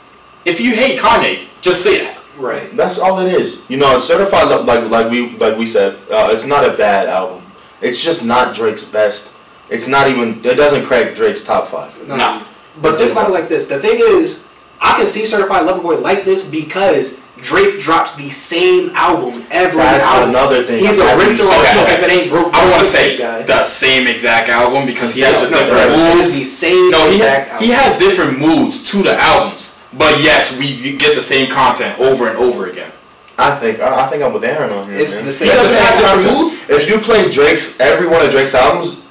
[0.44, 2.18] If you hate Kanye, just say that.
[2.36, 2.70] Right.
[2.76, 3.68] That's all it is.
[3.68, 7.08] You know, certified Lo- like like we like we said, uh, it's not a bad
[7.08, 7.42] album.
[7.80, 9.36] It's just not Drake's best.
[9.70, 10.44] It's not even.
[10.44, 11.92] It doesn't crack Drake's top five.
[12.06, 12.42] No.
[12.80, 13.66] But think about it like this.
[13.66, 18.30] The thing is, I can see Certified Lover Boy like this because Drake drops the
[18.30, 20.30] same album every That's album.
[20.30, 20.80] another thing.
[20.80, 21.82] He's a I'm rinse and happy- repeat.
[21.82, 21.94] Okay.
[21.94, 23.42] If it ain't broke, I want to say guy.
[23.42, 26.38] the same exact album because he has No, different no, different it's moods.
[26.38, 27.66] the same No, he, exact ha- album.
[27.66, 29.84] he has different moods to the albums.
[29.96, 32.92] But yes, we get the same content over and over again.
[33.38, 34.98] I think I, I think I'm with Aaron on here.
[34.98, 35.24] It's man.
[35.24, 36.70] the same- He doesn't have different content.
[36.70, 39.04] If you play Drake's every one of Drake's albums,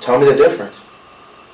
[0.00, 0.76] tell me the difference.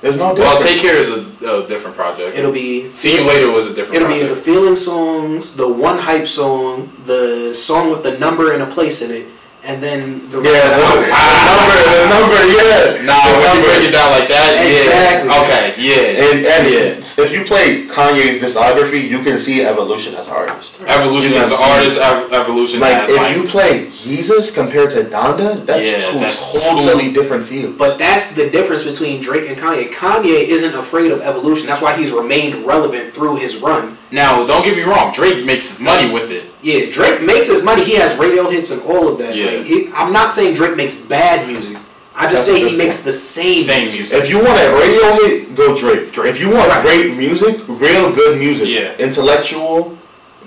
[0.01, 0.63] There's no Well, difference.
[0.63, 2.37] Take Care is a, a different project.
[2.37, 5.97] It'll be See You Later was a different It'll be the feeling songs, the one
[5.97, 9.27] hype song, the song with the number and a place in it,
[9.69, 10.01] and then
[10.33, 13.05] the yeah, the, of the the number, the number, yeah.
[13.05, 13.67] Nah, the when you number.
[13.69, 15.29] break it down like that, Exactly.
[15.29, 15.39] yeah.
[15.45, 16.25] Okay, yeah.
[16.25, 17.23] And, and yeah.
[17.23, 20.73] if you play Kanye's discography, you can see evolution as an artist.
[20.81, 23.35] Evolution as an artist, ev- evolution Like as if like.
[23.37, 27.77] you play Jesus compared to Donda, that's Yeah, two that's totally different fields.
[27.77, 29.91] But that's the difference between Drake and Kanye.
[29.93, 31.67] Kanye isn't afraid of evolution.
[31.67, 33.97] That's why he's remained relevant through his run.
[34.11, 36.48] now, don't get me wrong, Drake makes his money with it.
[36.61, 37.83] Yeah, Drake makes his money.
[37.83, 39.33] He has radio hits and all of that.
[39.35, 39.45] Yeah.
[39.45, 41.77] Like, he- I'm not saying Drake makes bad music.
[42.15, 43.99] I just That's say he good makes the same, Same music.
[44.11, 44.17] music.
[44.23, 46.11] if you want a radio hit, go Drake.
[46.11, 46.31] Drake.
[46.35, 46.81] If you want Right.
[46.81, 48.91] great music, real good music, Yeah.
[48.99, 49.97] intellectual,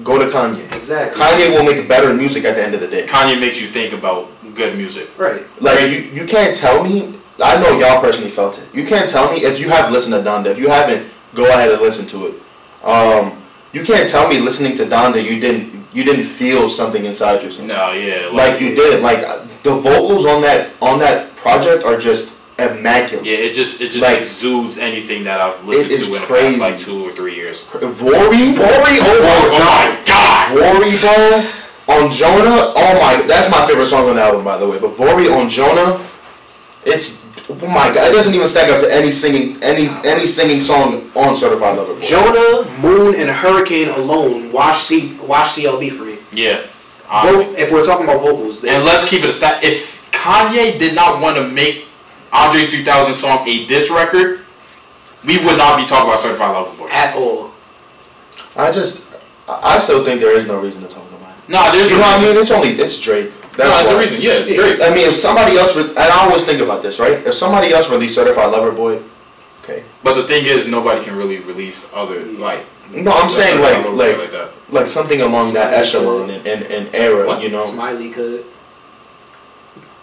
[0.05, 0.71] go to Kanye.
[0.77, 1.19] Exactly.
[1.23, 3.07] Kanye will make better music at the end of the day.
[3.07, 5.09] Kanye makes you think about good music.
[5.17, 5.41] Right.
[5.61, 7.15] Like you, you can't tell me.
[7.43, 8.65] I know y'all personally felt it.
[8.75, 10.47] You can't tell me if you have listened to Donda.
[10.47, 12.35] If you haven't, go ahead and listen to it.
[12.85, 13.33] Um,
[13.73, 17.67] you can't tell me listening to Donda you didn't you didn't feel something inside yourself.
[17.69, 18.29] No, yeah.
[18.33, 19.03] Like you did.
[19.03, 19.21] Like
[19.63, 23.25] the vocals on that on that project are just immaculate.
[23.27, 26.59] Yeah, it just it just Like- exudes anything that I've listened to in crazy.
[26.59, 27.63] the past like two or three years.
[27.63, 30.53] Vory, Vory, Oh, oh oh my god!
[30.57, 31.95] Vory, bro.
[31.97, 34.79] on Jonah, oh my, that's my favorite song on the album, by the way.
[34.79, 36.01] But Vory on Jonah,
[36.85, 37.22] it's
[37.63, 41.11] oh my god, it doesn't even stack up to any singing, any any singing song
[41.15, 42.01] on Certified Lover Boy.
[42.01, 46.19] Jonah, Moon, and Hurricane alone watch C watch CLB for me.
[46.33, 46.63] Yeah.
[47.11, 49.63] Vo- if we're talking about vocals, then and let's keep it a stat.
[49.63, 51.87] If Kanye did not want to make
[52.33, 54.41] Andre's 3000 song a diss record,
[55.27, 56.89] we would not be talking about Certified Lover Boy.
[56.91, 57.51] at all.
[58.57, 59.13] I just,
[59.49, 61.49] I I still think there is no reason to talk about it.
[61.49, 62.37] Nah, there's You a know what I mean?
[62.37, 63.31] It's only it's Drake.
[63.59, 64.21] No, That's there's a reason.
[64.23, 64.81] Yeah, Drake.
[64.81, 67.21] I mean, if somebody else, re- and I always think about this, right?
[67.27, 69.01] If somebody else released Certified Lover Boy,
[69.63, 69.85] okay.
[70.03, 72.65] But the thing is, nobody can really release other like.
[72.95, 74.51] No, I'm saying Certified like like like that.
[74.71, 77.43] like something along that echelon and, and, and era, What?
[77.43, 77.59] you know.
[77.61, 78.45] Smiley could.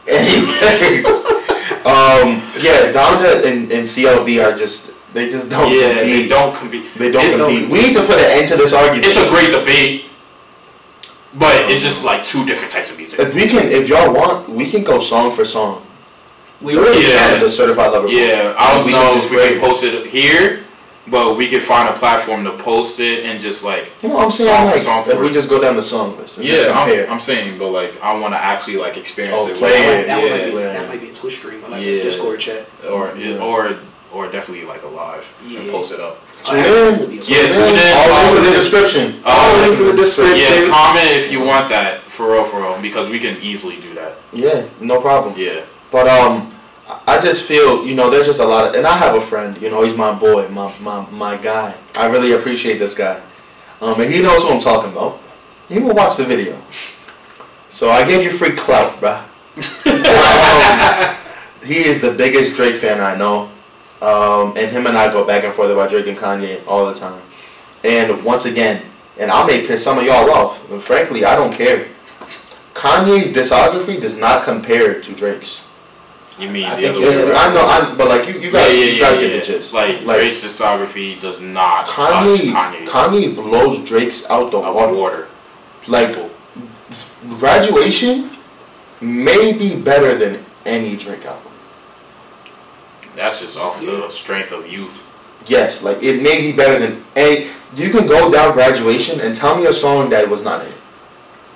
[0.07, 1.05] Anyways,
[1.85, 6.05] um, yeah, Donda and, and CLB are just they just don't Yeah, compete.
[6.05, 6.93] they don't compete.
[6.95, 7.69] They don't It's- compete.
[7.69, 9.05] We need to put an end to this argument.
[9.05, 10.05] It's a great debate,
[11.33, 13.19] but it's just like two different types of music.
[13.19, 15.81] if we can, if y'all want, we can go song for song.
[16.61, 17.33] We really Yeah.
[17.33, 18.07] Yeah, the certified lover.
[18.07, 18.13] Boy.
[18.13, 20.65] Yeah, I don't We know can just if we can post it here,
[21.07, 24.25] but we can find a platform to post it and just like You know what
[24.25, 24.49] I'm saying?
[24.67, 25.33] Song for song if for we it.
[25.33, 27.05] just go down the song list and yeah, compare.
[27.07, 29.57] I'm, I'm saying, but like I want to actually like experience Oh, it.
[29.57, 29.69] play
[30.01, 30.07] it.
[30.07, 31.91] that, one might be, that might be a Twitch stream, or like Yeah.
[31.93, 32.65] a Discord chat.
[32.89, 33.37] or Yeah.
[33.37, 33.77] or
[34.11, 35.71] or definitely like a live and Yeah.
[35.71, 36.19] post it up.
[36.43, 36.65] Tune in.
[36.65, 37.91] would definitely be a Yeah, tune in.
[37.97, 39.23] All links in the description.
[39.25, 40.37] All links in the description.
[40.37, 43.93] Yeah, comment if you want that for real, for real, because we can easily do
[43.95, 44.17] that.
[44.33, 45.35] Yeah, no problem.
[45.37, 46.53] Yeah, But um,
[47.07, 49.59] I just feel you know there's just a lot of, and I have a friend.
[49.61, 51.75] You know, he's my boy, my my my guy.
[51.95, 53.21] I really appreciate this guy.
[53.81, 55.21] Um, and he knows who I'm talking about.
[55.69, 56.59] He will watch the video.
[57.69, 59.23] So I gave you free clout, bruh.
[59.85, 61.15] um,
[61.65, 63.49] he is the biggest Drake fan I know.
[64.01, 66.97] Um, and him and I go back and forth about Drake and Kanye all the
[66.97, 67.21] time.
[67.83, 68.81] And once again,
[69.17, 71.87] and I may piss some of y'all off, but frankly, I don't care.
[72.73, 75.65] Kanye's discography does not compare to Drake's.
[76.39, 78.83] you mean I the other way I know, I, but like you, you guys, yeah,
[78.85, 79.73] yeah, you guys yeah, get the gist.
[79.73, 84.73] Like, like Drake's discography does not touch Kanye, Kanye's Kanye blows Drake's out the of
[84.75, 84.93] water.
[84.95, 85.27] water.
[85.89, 86.17] Like-
[87.37, 88.29] Graduation
[89.01, 91.48] may be better than any Drake album.
[93.19, 95.05] That's just off the strength of youth.
[95.45, 97.49] Yes, like it may be better than a.
[97.75, 100.75] You can go down graduation and tell me a song that was not a hit.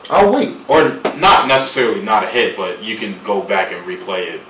[0.10, 0.56] I'll wait.
[0.68, 4.42] Or not necessarily not a hit, but you can go back and replay it.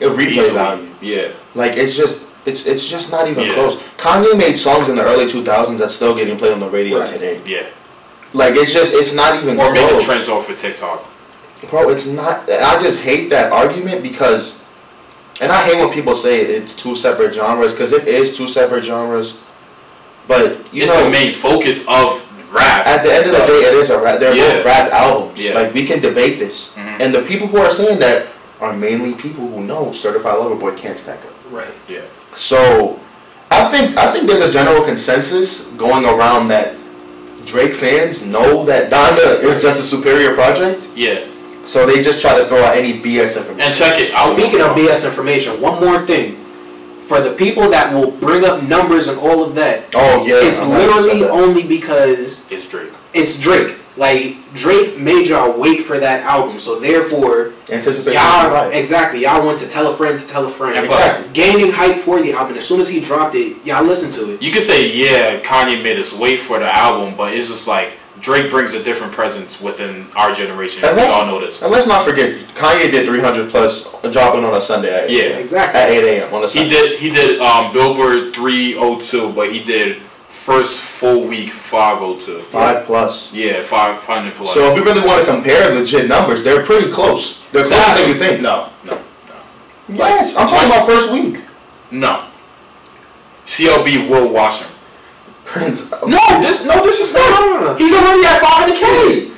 [0.00, 0.50] A replay easily.
[0.54, 0.88] value.
[1.00, 1.32] Yeah.
[1.56, 3.54] Like it's just it's it's just not even Yeah.
[3.54, 3.76] close.
[3.98, 7.08] Kanye made songs in the early 2000s that's still getting played on the radio Right.
[7.08, 7.40] today.
[7.44, 7.66] Yeah.
[8.32, 11.08] Like it's just it's not even Or making trends off of TikTok.
[11.70, 12.48] Bro, it's not.
[12.48, 14.61] I just hate that argument because,
[15.40, 18.84] and I hate when people say it's two separate genres because it is two separate
[18.84, 19.40] genres.
[20.28, 22.20] But you it's know, the main focus of
[22.54, 22.86] rap.
[22.86, 24.20] at the end of the day, it is a rap.
[24.20, 24.56] They're Yeah.
[24.56, 25.40] both rap albums.
[25.40, 25.54] Yeah.
[25.54, 27.00] Like we can debate this, Mhm.
[27.00, 28.26] and the people who are saying that
[28.60, 31.34] are mainly people who know Certified Lover Boy can't stack up.
[31.50, 31.74] Right.
[31.88, 32.00] yeah.
[32.34, 32.98] So,
[33.50, 36.74] I think I think there's a general consensus going around that
[37.44, 40.84] Drake fans know that Donda is just a superior project.
[40.94, 41.18] Yeah.
[41.64, 43.60] So they just try to throw out any BS information.
[43.60, 44.32] And check it out.
[44.34, 46.36] Speaking of BS information, one more thing.
[47.06, 50.62] For the people that will bring up numbers and all of that, Oh yeah, it's
[50.62, 52.90] I'm glad you said literally only because It's Drake.
[53.12, 53.76] it's Drake.
[53.98, 58.14] Like Drake made y'all wait for that album, so therefore anticipation.
[58.14, 58.70] y'all right.
[58.72, 60.76] exactly y'all want to tell a friend to tell a friend.
[60.76, 61.30] And Exactly.
[61.34, 62.56] Gaining hype for the album.
[62.56, 64.40] As soon as he dropped it, y'all listen to it.
[64.42, 67.92] You could say, yeah, Kanye made us wait for the album, but it's just like
[68.22, 70.84] Drake brings a different presence within our generation.
[70.84, 71.60] And we all know this.
[71.60, 75.36] and let's not forget, Kanye did 300 plus dropping on a Sunday at, Yeah.
[75.38, 75.80] Exactly.
[75.80, 76.32] at 8 a.m.
[76.34, 76.68] on a Sunday.
[76.68, 76.88] He Sunday.
[76.90, 79.96] did he did um, Billboard 302, but he did
[80.28, 82.38] first full week 502.
[82.38, 83.32] Five plus.
[83.34, 84.54] Yeah, 500 plus.
[84.54, 87.48] So if we really want to compare legit numbers, they're pretty close.
[87.50, 88.40] They're closer That- than you think.
[88.40, 89.00] No, no,
[89.88, 91.42] Yes, I'm talking about first week.
[91.90, 92.24] no.
[93.46, 94.68] CLB will watch him.
[95.52, 95.90] Prince.
[95.92, 97.22] No, this no disrespect.
[97.28, 97.74] No, no, no, no.
[97.76, 99.30] He's already at 500k.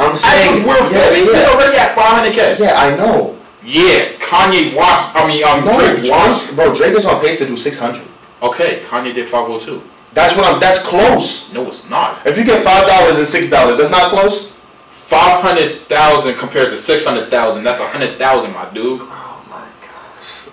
[0.00, 0.60] I'm As saying.
[0.60, 2.58] of we're yeah, filming, he's yeah, already at 500k.
[2.58, 3.36] yeah, I know.
[3.62, 5.14] Yeah, Kanye watched.
[5.14, 6.46] I mean, um, No, Drake watched.
[6.46, 8.00] Drake, bro, Drake is on pace to do 600.
[8.42, 9.82] Okay, Kanye did 502.
[10.14, 10.58] That's what I'm.
[10.58, 11.52] That's close.
[11.52, 12.26] No, it's not.
[12.26, 14.56] If you get five dollars and six dollars, that's not close.
[14.90, 17.64] 500,000 compared to 600,000.
[17.64, 19.00] That's a 100,000, my dude.
[19.02, 20.48] Oh my gosh.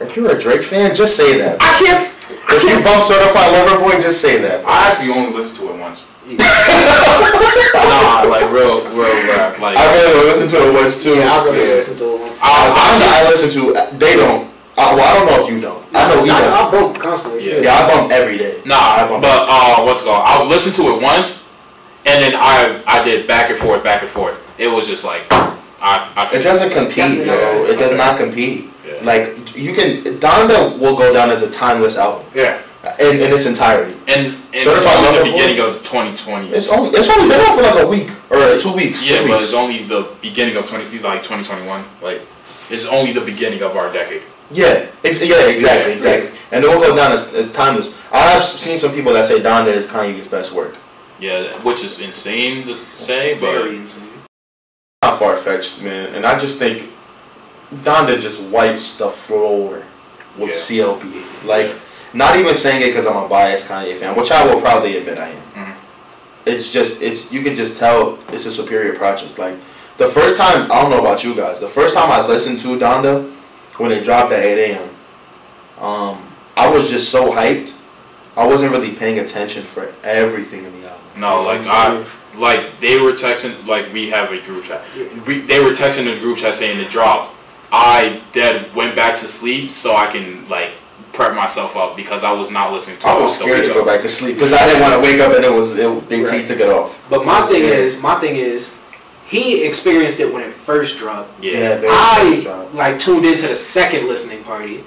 [0.00, 1.56] If you're a Drake fan, just say that.
[1.60, 2.11] I can't.
[2.50, 4.64] If you bump Certified Lover Boy, just say that.
[4.64, 6.06] I actually only listened to it once.
[6.32, 9.58] nah, like real, real rap.
[9.58, 11.16] Like, I really listen to it once too.
[11.16, 11.74] Yeah, I really Yeah.
[11.74, 12.40] listened to it once.
[12.42, 13.96] I, I, I listen to.
[13.98, 14.48] They don't.
[14.78, 15.84] I, well, I don't know if you don't.
[15.94, 16.52] I know he I, does.
[16.54, 17.44] I bump constantly.
[17.50, 17.60] Yeah.
[17.60, 18.60] Yeah, I bump every day.
[18.64, 20.22] nah, I bump but uh, what's it called?
[20.24, 21.52] I'll listen to it once,
[22.06, 24.40] and then I I did back and forth, back and forth.
[24.58, 27.36] It was just like I I It doesn't compete, bro.
[27.68, 28.70] It does not compete.
[29.02, 29.06] Yeah.
[29.12, 32.62] Like you can, Donda will go down as a timeless album Yeah,
[33.00, 33.98] in, in its entirety.
[34.08, 35.32] and, and it's Certified only the Lover Boy?
[35.32, 36.48] beginning of 2020.
[36.48, 39.04] It's only it's only been out for like a week or two weeks.
[39.04, 39.44] yeah, three but weeks.
[39.46, 41.84] it's only the beginning of 20 like 2021.
[42.02, 42.22] Like
[42.70, 44.22] it's only the beginning of our decade.
[44.50, 45.96] Yeah, ex- yeah, exactly, Yeah.
[45.96, 46.38] exactly.
[46.50, 47.88] And it will go down as, as timeless.
[48.12, 50.76] I have seen some people that say Donda is Kanye's best work.
[51.18, 54.08] Yeah, which is insane to say, but Very insane.
[55.02, 56.14] Not far fetched, man.
[56.14, 56.90] And I just think
[57.84, 59.82] Donda just wipes the floor
[60.38, 60.56] with Yeah.
[60.56, 61.22] CLB.
[61.46, 61.74] Like, Yeah.
[62.14, 65.16] Not even saying it because I'm a biased Kanye fan, which I will probably admit
[65.18, 65.42] I am.
[65.56, 65.72] Mhm.
[66.44, 69.38] It's just it's you can just tell it's a superior project.
[69.38, 69.54] Like
[69.96, 72.76] the first time I don't know about you guys, the first time I listened to
[72.78, 73.30] Donda
[73.78, 74.90] when it dropped at 8 a.m.
[75.80, 76.18] Um,
[76.56, 77.70] I was just so hyped.
[78.36, 81.02] I wasn't really paying attention for everything in the album.
[81.16, 82.02] no, like I
[82.36, 84.84] like they were texting like we have a group chat.
[85.26, 87.34] We, they were texting the group chat saying it dropped.
[87.72, 90.70] I then went back to sleep so I can like
[91.12, 94.02] prep myself up because I was not listening to I was scared to go back
[94.02, 96.46] to sleep because I didn't want to wake up and it was it, they Right.
[96.46, 97.04] took it off.
[97.10, 97.78] But my thing scared.
[97.80, 98.80] is, my thing is,
[99.26, 101.42] he experienced it when it first dropped.
[101.42, 101.76] Yeah.
[101.78, 102.74] very I first drop.
[102.74, 104.84] like tuned into the second listening party,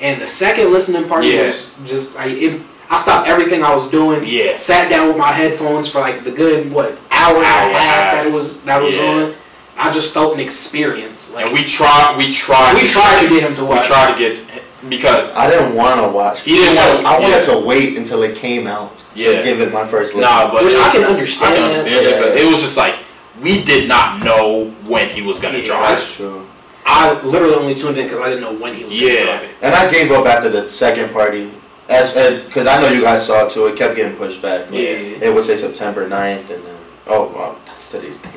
[0.00, 1.42] and the second listening party Yeah.
[1.44, 2.60] was just like it,
[2.90, 4.20] I stopped everything I was doing.
[4.26, 4.56] Yeah.
[4.56, 7.76] Sat down with my headphones for like the good what hour and a Hour and
[7.76, 8.12] a half half.
[8.14, 9.04] that it was that was Yeah.
[9.04, 9.34] on.
[9.78, 11.34] I just felt an experience.
[11.34, 12.16] Like And we tried.
[12.18, 12.74] We tried.
[12.74, 13.70] We tried to get him to watch.
[13.70, 13.86] We watch.
[13.86, 16.42] tried to get because I didn't want to watch.
[16.42, 17.52] He didn't wanna- I wanted yeah.
[17.54, 19.42] to wait until it came out to Yeah.
[19.42, 20.20] give it my first listen.
[20.30, 21.52] nah, but Which I can understand.
[21.52, 22.42] I can understand it, but Yeah.
[22.42, 22.94] it was just like
[23.40, 25.88] we did not know when he was gonna Yeah, drop.
[25.88, 26.42] That's true.
[26.86, 29.50] I literally only tuned in because I didn't know when he was gonna drop it.
[29.62, 31.50] And I gave up after the second party,
[31.88, 32.12] as
[32.46, 33.66] because I know you guys saw it too.
[33.66, 34.62] It kept getting pushed back.
[34.70, 34.90] Yeah.
[35.20, 38.32] It would say September 9th, and then oh, well, that's today's date.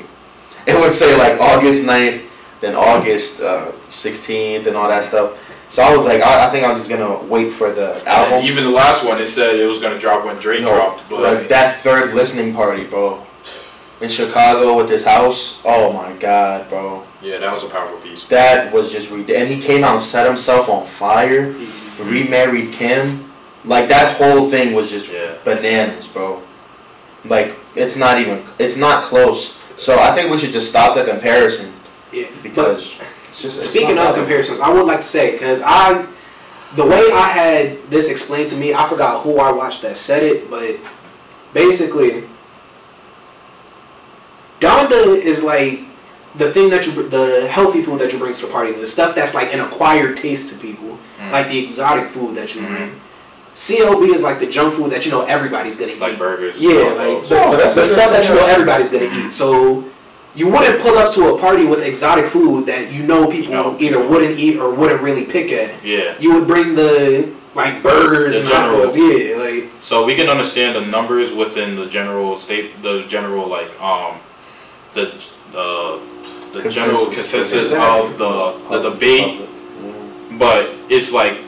[0.67, 2.21] It would say like August 9th,
[2.61, 5.37] then August uh, 16th, and all that stuff.
[5.69, 8.45] So I was like, I, I think I'm just gonna wait for the And album.
[8.45, 11.09] even the last one, it said it was gonna drop when Drake Yo, dropped.
[11.09, 13.25] But like that third listening party, bro.
[14.01, 17.03] In Chicago with his house, oh my god, bro.
[17.21, 18.23] yeah, that was a powerful piece.
[18.25, 21.53] That was just re- and he came out and set himself on fire,
[22.03, 23.31] remarried Kim.
[23.63, 25.35] Like that whole thing was just Yeah.
[25.45, 26.41] bananas, bro.
[27.25, 29.60] Like it's not even it's not close.
[29.75, 31.73] So I think we should just stop the comparison
[32.11, 32.25] Yeah.
[32.33, 36.05] But because it's just Speaking not of comparisons, I would like to say because I,
[36.75, 40.23] the way I had this explained to me, I forgot who I watched that said
[40.23, 40.75] it, but
[41.53, 42.23] basically,
[44.59, 45.79] Donda is like
[46.35, 49.15] the thing that you, the healthy food that you bring to the party, the stuff
[49.15, 51.31] that's like an acquired taste to people, Mm.
[51.31, 52.67] like the exotic food that you Mhm.
[52.75, 53.01] bring.
[53.53, 55.99] CLB is like the junk food that you know everybody's gonna eat.
[55.99, 59.31] Like burgers, Yeah, like the, Oh, that's the stuff that you know everybody's gonna eat.
[59.31, 59.83] So
[60.35, 63.55] you wouldn't pull up to a party with exotic food that you know people You
[63.55, 63.77] know.
[63.79, 65.83] either wouldn't eat or wouldn't really pick at.
[65.83, 66.15] Yeah.
[66.19, 68.79] You would bring the like burgers The and general.
[68.87, 68.95] tacos.
[68.95, 73.69] Yeah, like So we can understand the numbers within the general state, the general like
[73.81, 74.15] um,
[74.93, 75.07] the
[75.53, 75.99] uh,
[76.53, 79.49] the general consensus of the the debate.
[80.39, 81.39] But it's like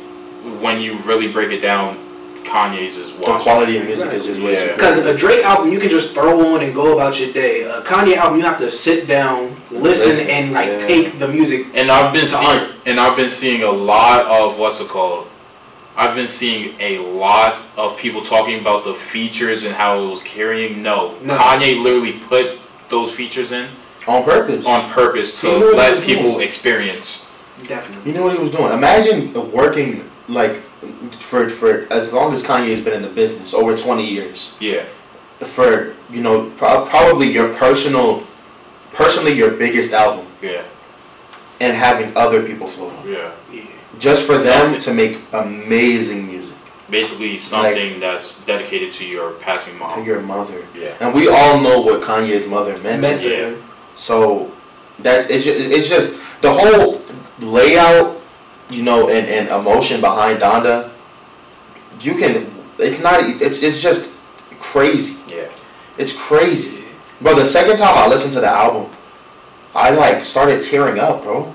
[0.63, 1.97] when you really break it down,
[2.43, 4.73] Kanye's is The quality of music is just way Yeah.
[4.73, 7.63] because a Drake album you can just throw on and go about your day.
[7.63, 10.77] A Kanye album you have to sit down, listen, Listen, and like yeah.
[10.77, 11.67] take the music.
[11.73, 12.69] And I've been seeing, art.
[12.85, 15.27] and I've been seeing a lot of what's it called.
[15.95, 20.21] I've been seeing a lot of people talking about the features and how it was
[20.23, 20.81] carrying.
[20.83, 21.37] No, No.
[21.37, 22.57] Kanye literally put
[22.89, 23.67] those features in
[24.07, 24.65] on purpose.
[24.65, 26.41] on purpose to knew what he let people doing.
[26.41, 27.25] experience.
[27.67, 28.11] Definitely.
[28.11, 28.73] You know what he was doing?
[28.73, 30.55] Imagine working like
[31.19, 34.57] for for as long as Kanye's been in the business, over twenty years.
[34.59, 34.83] Yeah,
[35.39, 38.23] For you know, pro- probably your personal,
[38.93, 40.63] personally your biggest album, yeah,
[41.59, 43.31] and having other people float on, yeah.
[43.51, 43.63] Yeah.
[43.99, 46.55] just for them to make amazing music.
[46.89, 50.05] Basically, something that's dedicated to your passing To mom.
[50.05, 53.01] your mother, Yeah, and we all know what Kanye's mother meant.
[53.01, 53.41] Meant to to him.
[53.53, 53.57] Yeah.
[53.57, 53.63] him.
[53.95, 54.51] So
[54.99, 57.01] that it's just, it's just the whole
[57.39, 58.21] layout,
[58.69, 60.89] you know, and, and emotion behind Donda.
[62.01, 62.51] You can.
[62.79, 63.19] It's not.
[63.21, 64.17] It's it's just
[64.59, 65.35] crazy.
[65.35, 65.49] yeah.
[65.97, 66.83] It's crazy.
[67.21, 68.91] Bro, the second time I listened to the album,
[69.75, 71.53] I like started tearing up, bro.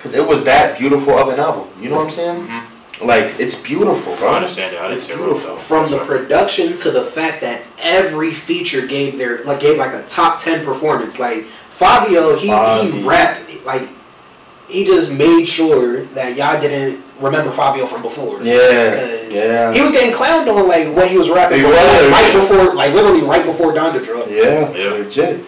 [0.00, 1.68] Cause it was that beautiful of an album.
[1.82, 2.46] You know what I'm saying?
[2.46, 3.06] Mm-hmm.
[3.06, 4.28] Like it's beautiful, bro.
[4.32, 4.80] I understand it.
[4.80, 5.40] I It's say it beautiful.
[5.50, 5.56] though.
[5.56, 10.02] From the production to the fact that every feature gave their like gave like a
[10.06, 11.18] top ten performance.
[11.18, 12.90] Like Fivio, he Fivio.
[12.92, 13.88] he rapped like
[14.68, 18.40] he just made sure that y'all didn't remember Fivio from before.
[18.42, 19.72] Yeah, 'Cause yeah.
[19.72, 22.10] He was getting clowned on like what he was rapping He before, was.
[22.12, 24.30] right before, like literally right before Donda dropped.
[24.30, 24.90] Yeah, Yeah.
[24.92, 25.40] legit,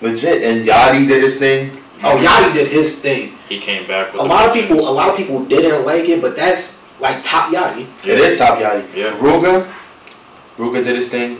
[0.00, 0.42] legit.
[0.42, 1.70] And Yachty did his thing.
[2.04, 3.32] Oh, Yachty did his thing.
[3.48, 6.20] He came back with A lot of people, a lot of people didn't like it,
[6.20, 7.86] but that's like top Yachty.
[8.06, 8.84] It is top Yachty.
[8.94, 9.10] Yeah.
[9.12, 9.66] Rooga,
[10.58, 11.38] Rooga did his thing.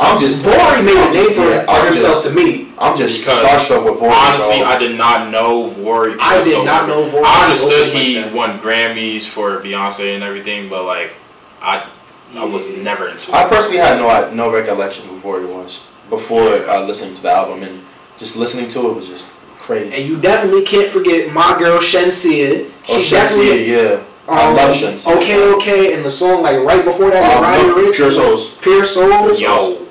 [0.00, 2.68] I'm just Vory made a name for, Yeah, himself just- to me.
[2.78, 3.38] I'm just Because
[3.70, 4.10] starstruck with Vory.
[4.10, 4.66] Honestly, bro.
[4.66, 6.16] I did not know Vory.
[6.18, 10.14] I did so- not know Vory I understood was like he won Grammys for Beyonce
[10.14, 11.12] and everything, but like,
[11.62, 11.86] I,
[12.36, 12.82] I was Yeah.
[12.82, 17.22] never into I personally had no no recollection who Vory was before uh, listening to
[17.22, 17.80] the album, and
[18.18, 19.26] just listening to it was just
[19.60, 19.94] crazy.
[19.94, 22.70] And you definitely can't forget my girl Shenseea.
[22.88, 23.72] Oh, She Shenseea, definitely.
[23.72, 23.96] yeah.
[24.28, 25.16] I um, love Shenseea.
[25.16, 28.56] Okay, okay, and the song like right before that, Um, Roddy Ricch, Pure Souls.
[28.58, 29.40] Pure Souls.
[29.40, 29.86] Yo,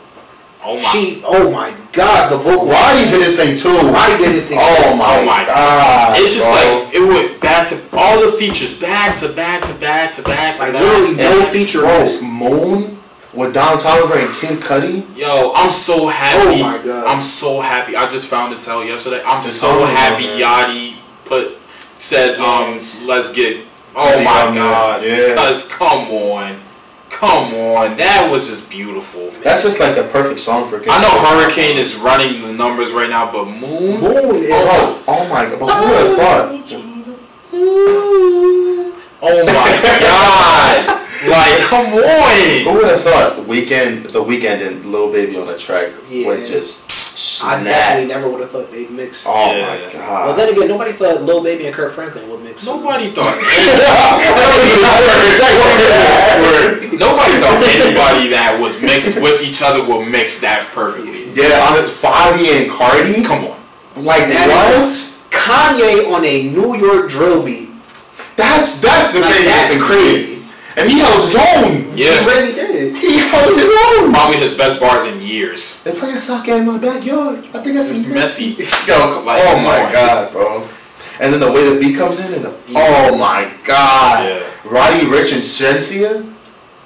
[0.63, 2.67] oh my, She, oh my god, the vocal.
[2.69, 3.69] Roddy did his thing too.
[3.91, 4.57] Roddy did his thing.
[4.59, 6.17] Oh my, Oh my god.
[6.17, 6.85] it's just bro.
[6.85, 10.57] like it went back to all the features, back to back to back to back
[10.57, 10.81] to Like back.
[10.81, 12.23] literally no And, feature bro, miss.
[12.23, 12.97] Moon
[13.33, 15.17] with Don Toliver and Kid Cudi.
[15.17, 16.61] Yo, I'm so happy.
[16.61, 17.05] Oh my God.
[17.05, 17.95] I'm so happy.
[17.95, 19.21] I just found this out yesterday.
[19.25, 21.57] I'm The so happy Yadi put
[21.91, 23.61] said um let's get
[23.95, 25.01] Oh Yeah, my on god.
[25.03, 25.35] Yeah.
[25.35, 26.59] Cuz come on.
[27.09, 27.95] Come on.
[27.97, 29.31] That was just beautiful.
[29.43, 32.91] That's just like the perfect song for Kid I know Hurricane is running the numbers
[32.91, 34.51] right now, but Moon Moon is.
[34.51, 35.59] Oh, oh my god!
[35.59, 36.47] But who would have thought?
[39.21, 40.85] Oh my god.
[41.25, 42.63] Like come on!
[42.63, 43.47] Who would have thought?
[43.47, 46.25] Weeknd, the Weeknd, and Lil Baby on a track Yeah.
[46.25, 46.81] would just
[47.43, 47.63] I snap.
[47.65, 49.25] definitely never would have thought they'd mix.
[49.27, 49.67] Oh Yeah.
[49.67, 50.25] my god!
[50.27, 52.65] Well, then again, nobody thought Lil Baby and Kirk Franklin would mix.
[52.65, 53.37] Nobody thought
[56.03, 61.31] Nobody thought anybody that was mixed with each other would mix that perfectly.
[61.33, 63.23] yeah, on it, Fabi and Carti.
[63.25, 64.03] Come on.
[64.03, 64.87] Like That what?
[64.89, 67.69] is- Kanye on a New York drill beat.
[68.37, 70.45] That's that's the Like, biggest that's thing crazy.
[70.77, 71.85] And he held his own.
[71.93, 71.95] Yeah.
[71.95, 72.25] He Yeah.
[72.25, 72.97] really did.
[72.97, 74.11] He held his own.
[74.11, 75.83] Probably his best bars in years.
[75.83, 77.39] They play a soccer in my backyard.
[77.53, 78.45] I think I see It's messy.
[78.87, 79.91] Yo, Like, oh my on.
[79.93, 80.67] god, bro.
[81.19, 84.25] And then the way the beat comes in, and the, oh my god.
[84.25, 84.43] Yeah.
[84.65, 86.25] Roddy Ricch and Shenseea?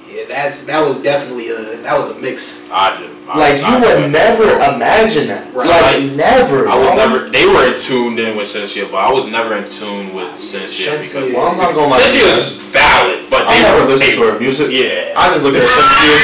[0.07, 2.69] Yeah, that's that was definitely a that was a mix.
[2.71, 3.11] I did.
[3.27, 5.53] Like, you would never imagine that.
[5.53, 5.67] Right.
[5.67, 6.67] Like, never.
[6.67, 6.95] I was bro.
[6.95, 7.29] never.
[7.29, 10.95] They were in tuned in with Shenseea, but I was never in tune with Shenseea
[10.95, 11.99] because Well, I'm not gonna lie.
[11.99, 14.71] Shenseea is valid, but I they never were listened to her music.
[14.71, 15.13] Yeah.
[15.17, 16.17] I just look at Shenseea.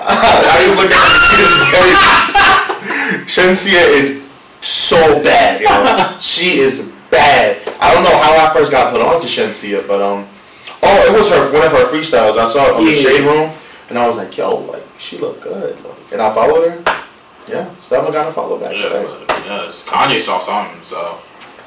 [0.00, 1.00] I just look at
[3.30, 4.28] Shenseea is
[4.60, 6.18] so bad, yo.
[6.20, 7.56] She is bad.
[7.80, 10.26] I don't know how I first got put on to Shenseea, but um,
[10.82, 12.36] oh, it was her one of her freestyles.
[12.36, 13.50] I saw it on the shade room,
[13.90, 16.82] and I was like, yo, like she looked good, like, and I followed her.
[17.48, 18.74] Yeah, Stella got a follow back.
[18.74, 19.04] Yeah, today.
[19.26, 19.84] but, yes.
[19.86, 21.18] Kanye saw something, so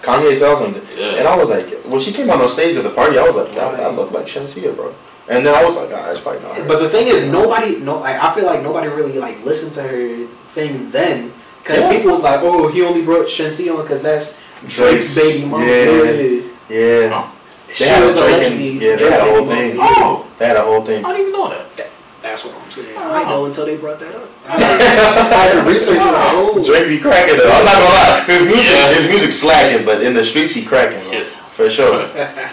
[0.02, 1.20] Kanye tells him, that- Yeah.
[1.20, 3.36] and I was like, when she came on the stage at the party, I was
[3.36, 4.94] like, that, that looked like Shenseea, bro.
[5.30, 6.58] And then I was like, ah, it's probably not.
[6.58, 6.68] her.
[6.68, 9.82] But the thing is, nobody no like I feel like nobody really like listened to
[9.84, 11.32] her thing then
[11.64, 11.92] because Yeah.
[11.96, 15.66] people was like, oh, he only brought Shensi on because that's Drake's Drake's- baby mama.
[15.66, 16.42] yeah.
[16.70, 17.32] yeah.
[17.68, 19.78] They She had a was allegedly yeah, they had a whole thing.
[19.80, 20.28] Oh.
[20.38, 21.06] They had a whole thing.
[21.06, 21.90] I didn't even know that.
[22.24, 22.98] That- That's what I'm saying.
[22.98, 24.30] I didn't know until they brought that up.
[24.48, 26.04] I had to research it.
[26.08, 27.44] Oh, Drake be cracking it.
[27.44, 28.24] I'm not gonna lie.
[28.28, 28.94] His music, Yeah.
[28.96, 31.04] his music slacking, but in the streets he cracking.
[31.12, 31.24] Yeah.
[31.54, 32.08] For sure.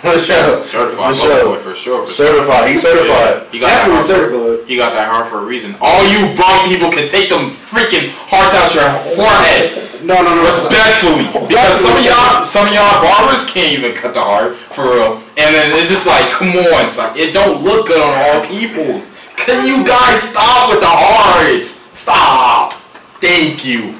[0.04, 0.60] For sure.
[0.62, 1.44] Certified For sure.
[1.46, 2.02] boy for sure.
[2.04, 2.68] For Certified.
[2.68, 3.46] He's certified.
[3.50, 4.60] He got that definitely heart.
[4.60, 5.74] For, he got that heart for a reason.
[5.80, 9.86] All you bum people can take them freaking hearts out your forehead.
[10.00, 10.40] No, no, no.
[10.48, 14.80] Respectfully, because some of y'all, some of y'all barbers can't even cut the heart for
[14.96, 18.08] real, and then it's just like, come on, it's like it don't look good on
[18.16, 19.19] all people's.
[19.46, 21.68] Can you guys stop with the hearts?
[21.96, 22.74] Stop.
[23.20, 23.94] Thank you.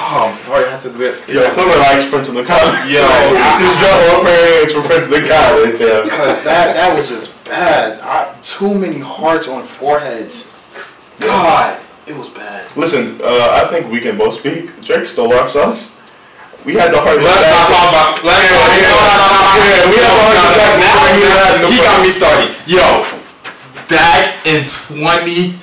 [0.00, 1.28] Oh, I'm sorry I have to do it.
[1.28, 2.88] Yo, put my likes Prince in the comments.
[2.92, 3.04] Yo.
[3.04, 5.80] just drop one pair of for Prince in the comments.
[5.80, 6.02] Yeah.
[6.08, 8.00] Because that that was just bad.
[8.00, 10.56] I, too many hearts on foreheads.
[11.20, 11.76] God,
[12.08, 12.64] it was bad.
[12.76, 14.72] Listen, uh, I think we can both speak.
[14.80, 16.00] Drake stole our sauce.
[16.64, 17.20] We had the heart.
[17.20, 18.24] Let's not talk about.
[18.24, 18.72] Let's Yeah, not.
[18.80, 19.64] yeah, No, no, no, no, no.
[19.68, 22.04] yeah, we have a heart attack Now, before he had now, no he got problem.
[22.04, 22.48] me started.
[22.64, 22.84] Yo,
[23.90, 25.58] back in 2017,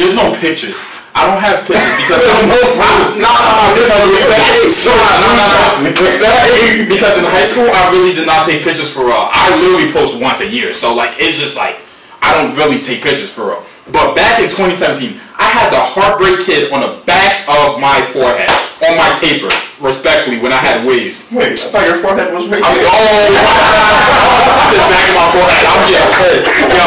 [0.00, 0.80] there's no pictures.
[1.12, 2.88] I don't have pictures because no, no,
[3.20, 4.40] no, no, because respect.
[4.88, 6.88] No, no, no, respect.
[6.88, 9.28] Because in high school, I really did not take pictures for real.
[9.28, 11.76] I literally post once a year, so like it's just like
[12.24, 13.62] I don't really take pictures for real.
[13.90, 18.46] But back in 2017, I had the Heartbreak Kid on the back of my forehead,
[18.86, 19.50] on my taper,
[19.82, 21.34] respectfully, when I had waves.
[21.34, 22.86] Wait, I thought your forehead was right I'm, there.
[22.86, 22.94] oh,
[24.54, 25.64] I said back of my forehead.
[25.66, 26.46] I'm getting pissed.
[26.70, 26.86] Yo,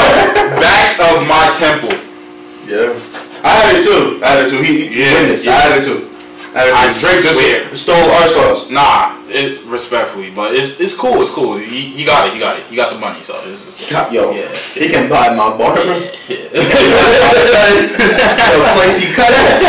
[0.64, 1.94] back of my temple.
[2.64, 2.96] Yeah.
[3.44, 4.24] I had it too.
[4.24, 4.64] I had it too.
[4.64, 5.46] He, he Yeah, witnessed.
[5.46, 5.52] yeah.
[5.60, 6.15] I had it too.
[6.58, 7.76] I Drake just swear.
[7.76, 8.70] stole our sauce.
[8.72, 11.22] Nah, it respectfully, but it's it's cool.
[11.22, 11.58] It's cool.
[11.58, 12.34] He, he got it.
[12.34, 12.64] He got it.
[12.68, 13.22] He got the money.
[13.22, 14.48] So it's, it's Yo, Yeah.
[14.74, 16.48] he can buy my barber, yeah.
[17.36, 19.62] the place he cut it,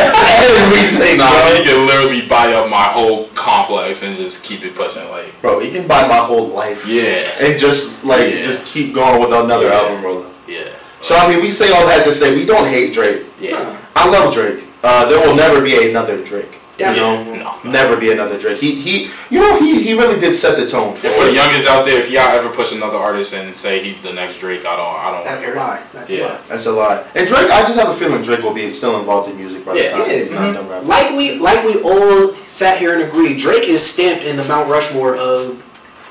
[0.62, 1.55] everything, Nah, bro.
[1.57, 5.09] he can literally buy up my whole complex and just keep it pushing.
[5.11, 6.87] Like, Bro, he can buy my whole life.
[6.87, 8.43] yeah, And just like Yeah.
[8.43, 10.30] just keep going with another album rolling.
[10.47, 10.68] yeah,
[11.01, 13.22] So I mean, we say all that to say we don't hate Drake.
[13.41, 13.76] yeah.
[13.97, 14.62] I love Drake.
[14.84, 16.55] Uh, there will never be another Drake.
[16.77, 17.39] Definitely.
[17.39, 17.70] Yeah, no, no.
[17.70, 18.59] Never be another Drake.
[18.59, 20.95] He he, you know he he really did set the tone.
[20.97, 21.37] For And for the it.
[21.39, 24.66] youngins out there, if y'all ever push another artist and say he's the next Drake,
[24.66, 25.24] I don't, I don't.
[25.24, 25.83] That's hear a lie.
[25.95, 26.41] That's a lie.
[26.49, 27.05] That's a lie.
[27.14, 29.72] And Drake, I just have a feeling Drake will be still involved in music by
[29.74, 29.91] the Yeah.
[29.93, 30.16] time Yeah.
[30.18, 30.89] he's not done rapping.
[30.89, 34.68] Like we like we all sat here and agreed, Drake is stamped in the Mount
[34.68, 35.62] Rushmore of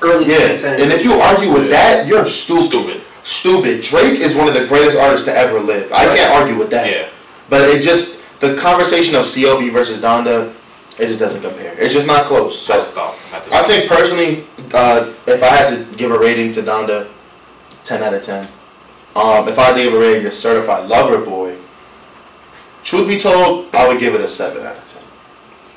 [0.02, 0.80] early Yeah, 2010s.
[0.82, 2.64] and if you argue with that, you're stupid.
[2.64, 3.00] Stupid.
[3.22, 3.82] Stupid.
[3.82, 5.92] Drake is one of the greatest artists to ever live.
[5.92, 6.90] I can't argue with that.
[6.90, 7.06] Yeah.
[7.48, 10.52] But it just the conversation of CLB versus Donda,
[10.98, 11.78] it just doesn't compare.
[11.78, 12.58] It's just not close.
[12.58, 13.16] So That's stop.
[13.30, 17.08] That's I think personally, uh, if I had to give a rating to Donda,
[17.84, 18.48] ten out of ten.
[19.14, 21.56] Um, if I had to give a rating to Certified Lover Boy,
[22.84, 25.02] truth be told, I would give it a seven out of ten.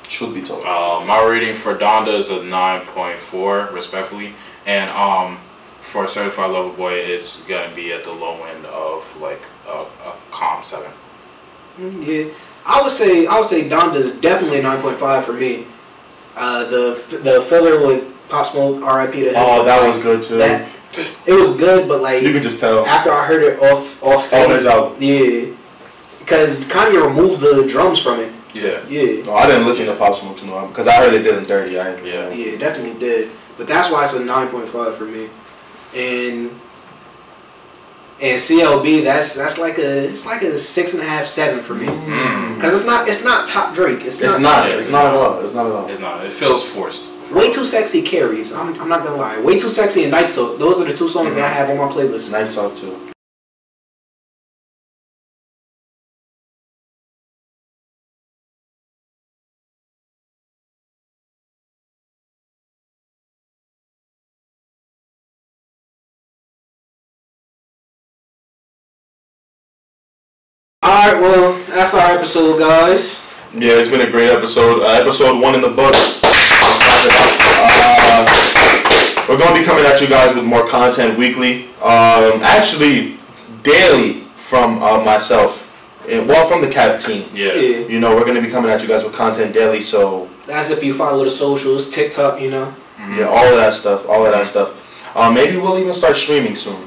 [0.04, 0.64] Truth be told.
[0.64, 4.32] Uh, my rating for Donda is a nine point four, respectfully,
[4.66, 5.38] and um,
[5.80, 10.16] for Certified Lover Boy, it's gonna be at the low end of like a, a
[10.30, 10.90] calm seven.
[11.78, 12.26] Yeah,
[12.66, 15.66] I would say I would say Donda's definitely a nine point five for me.
[16.36, 19.20] Uh, the the filler with Pop Smoke, R.I.P.
[19.24, 19.34] to him.
[19.36, 20.36] Oh, that like, was good too.
[20.38, 20.68] That
[21.26, 22.84] it was good, but like you could just tell.
[22.86, 24.96] after I heard it off off Oh, his album.
[25.00, 25.54] yeah,
[26.20, 28.32] because Kanye removed the drums from it.
[28.52, 28.84] Yeah.
[28.88, 31.36] Yeah, No, I didn't listen to Pop Smoke's new album because I heard they did
[31.38, 31.78] him dirty.
[31.78, 32.04] I didn't.
[32.06, 32.30] Yeah.
[32.30, 33.30] yeah, definitely did.
[33.56, 35.28] But that's why it's a nine point five for me,
[35.94, 36.50] and
[38.22, 41.74] and CLB that's that's like a it's like a six and a half seven for
[41.74, 41.86] me
[42.54, 44.04] because it's not it's not top Drake.
[44.04, 44.24] It's, Mm.
[44.24, 44.42] It's not.
[44.42, 44.68] not.
[44.70, 45.40] Yeah, It's it's not at all.
[45.44, 45.88] It's not at all.
[45.88, 46.24] It's not.
[46.26, 47.10] It feels forced.
[47.32, 48.52] Way Too Sexy carries.
[48.52, 49.40] I'm, I'm not gonna lie.
[49.40, 50.58] Way Too Sexy and Knife Talk.
[50.58, 52.32] Those are the two songs that I have on my playlist.
[52.32, 53.09] Knife talk too.
[71.10, 73.26] Right, well, that's our episode, guys.
[73.52, 74.82] Yeah, it's been a great episode.
[74.84, 76.20] Uh, episode one in the books.
[77.58, 78.26] Uh,
[79.28, 81.64] we're going to be coming at you guys with more content weekly.
[81.82, 83.18] Um, actually,
[83.64, 85.66] daily from uh, myself.
[86.08, 87.28] And, Well, from the KAP team.
[87.34, 87.54] Yeah.
[87.54, 89.80] Yeah, You know, we're going to be coming at you guys with content daily.
[89.80, 92.72] So, that's if you follow the socials, TikTok, you know.
[93.16, 94.08] yeah, all of that stuff.
[94.08, 95.16] All of that stuff.
[95.16, 96.86] Uh, maybe we'll even start streaming soon.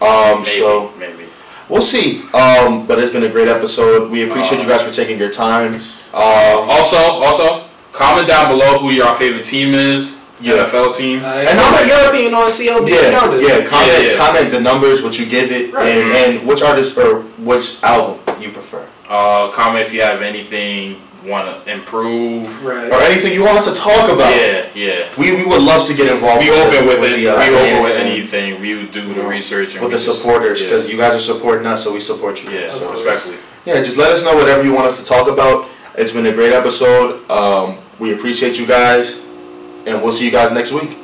[0.00, 0.60] Um, Maybe.
[0.60, 1.23] so, maybe.
[1.68, 2.22] We'll see.
[2.32, 4.10] Um, but it's been a great episode.
[4.10, 5.74] We appreciate you guys for taking your time.
[6.14, 10.20] Um, Also, also, comment down below who your favorite team is.
[10.40, 10.66] Yeah.
[10.66, 11.24] NFL team.
[11.24, 13.64] Uh, and how about your opinion on CLB Yeah, and yeah.
[13.64, 14.16] Comment, Yeah, yeah.
[14.18, 15.86] comment the numbers, what you give it, Right.
[15.88, 20.96] and, and which artist or which album you prefer, Uh, comment if you have anything
[21.24, 22.62] want to improve.
[22.64, 22.90] Right.
[22.92, 24.34] or anything you want us to talk about.
[24.36, 25.08] Yeah, yeah.
[25.18, 26.42] We, we would love to get involved.
[26.44, 27.16] We with open the- with it.
[27.16, 28.60] the, uh, we open with anything.
[28.60, 30.68] We would do the research and with the just- supporters yeah.
[30.68, 32.50] because you guys are supporting us, so we support you.
[32.50, 33.36] Yeah, so, respectfully.
[33.64, 33.82] yeah.
[33.82, 35.68] Just let us know whatever you want us to talk about.
[35.96, 37.28] It's been a great episode.
[37.30, 39.24] Um, we appreciate you guys,
[39.86, 40.98] and we'll see you guys next week.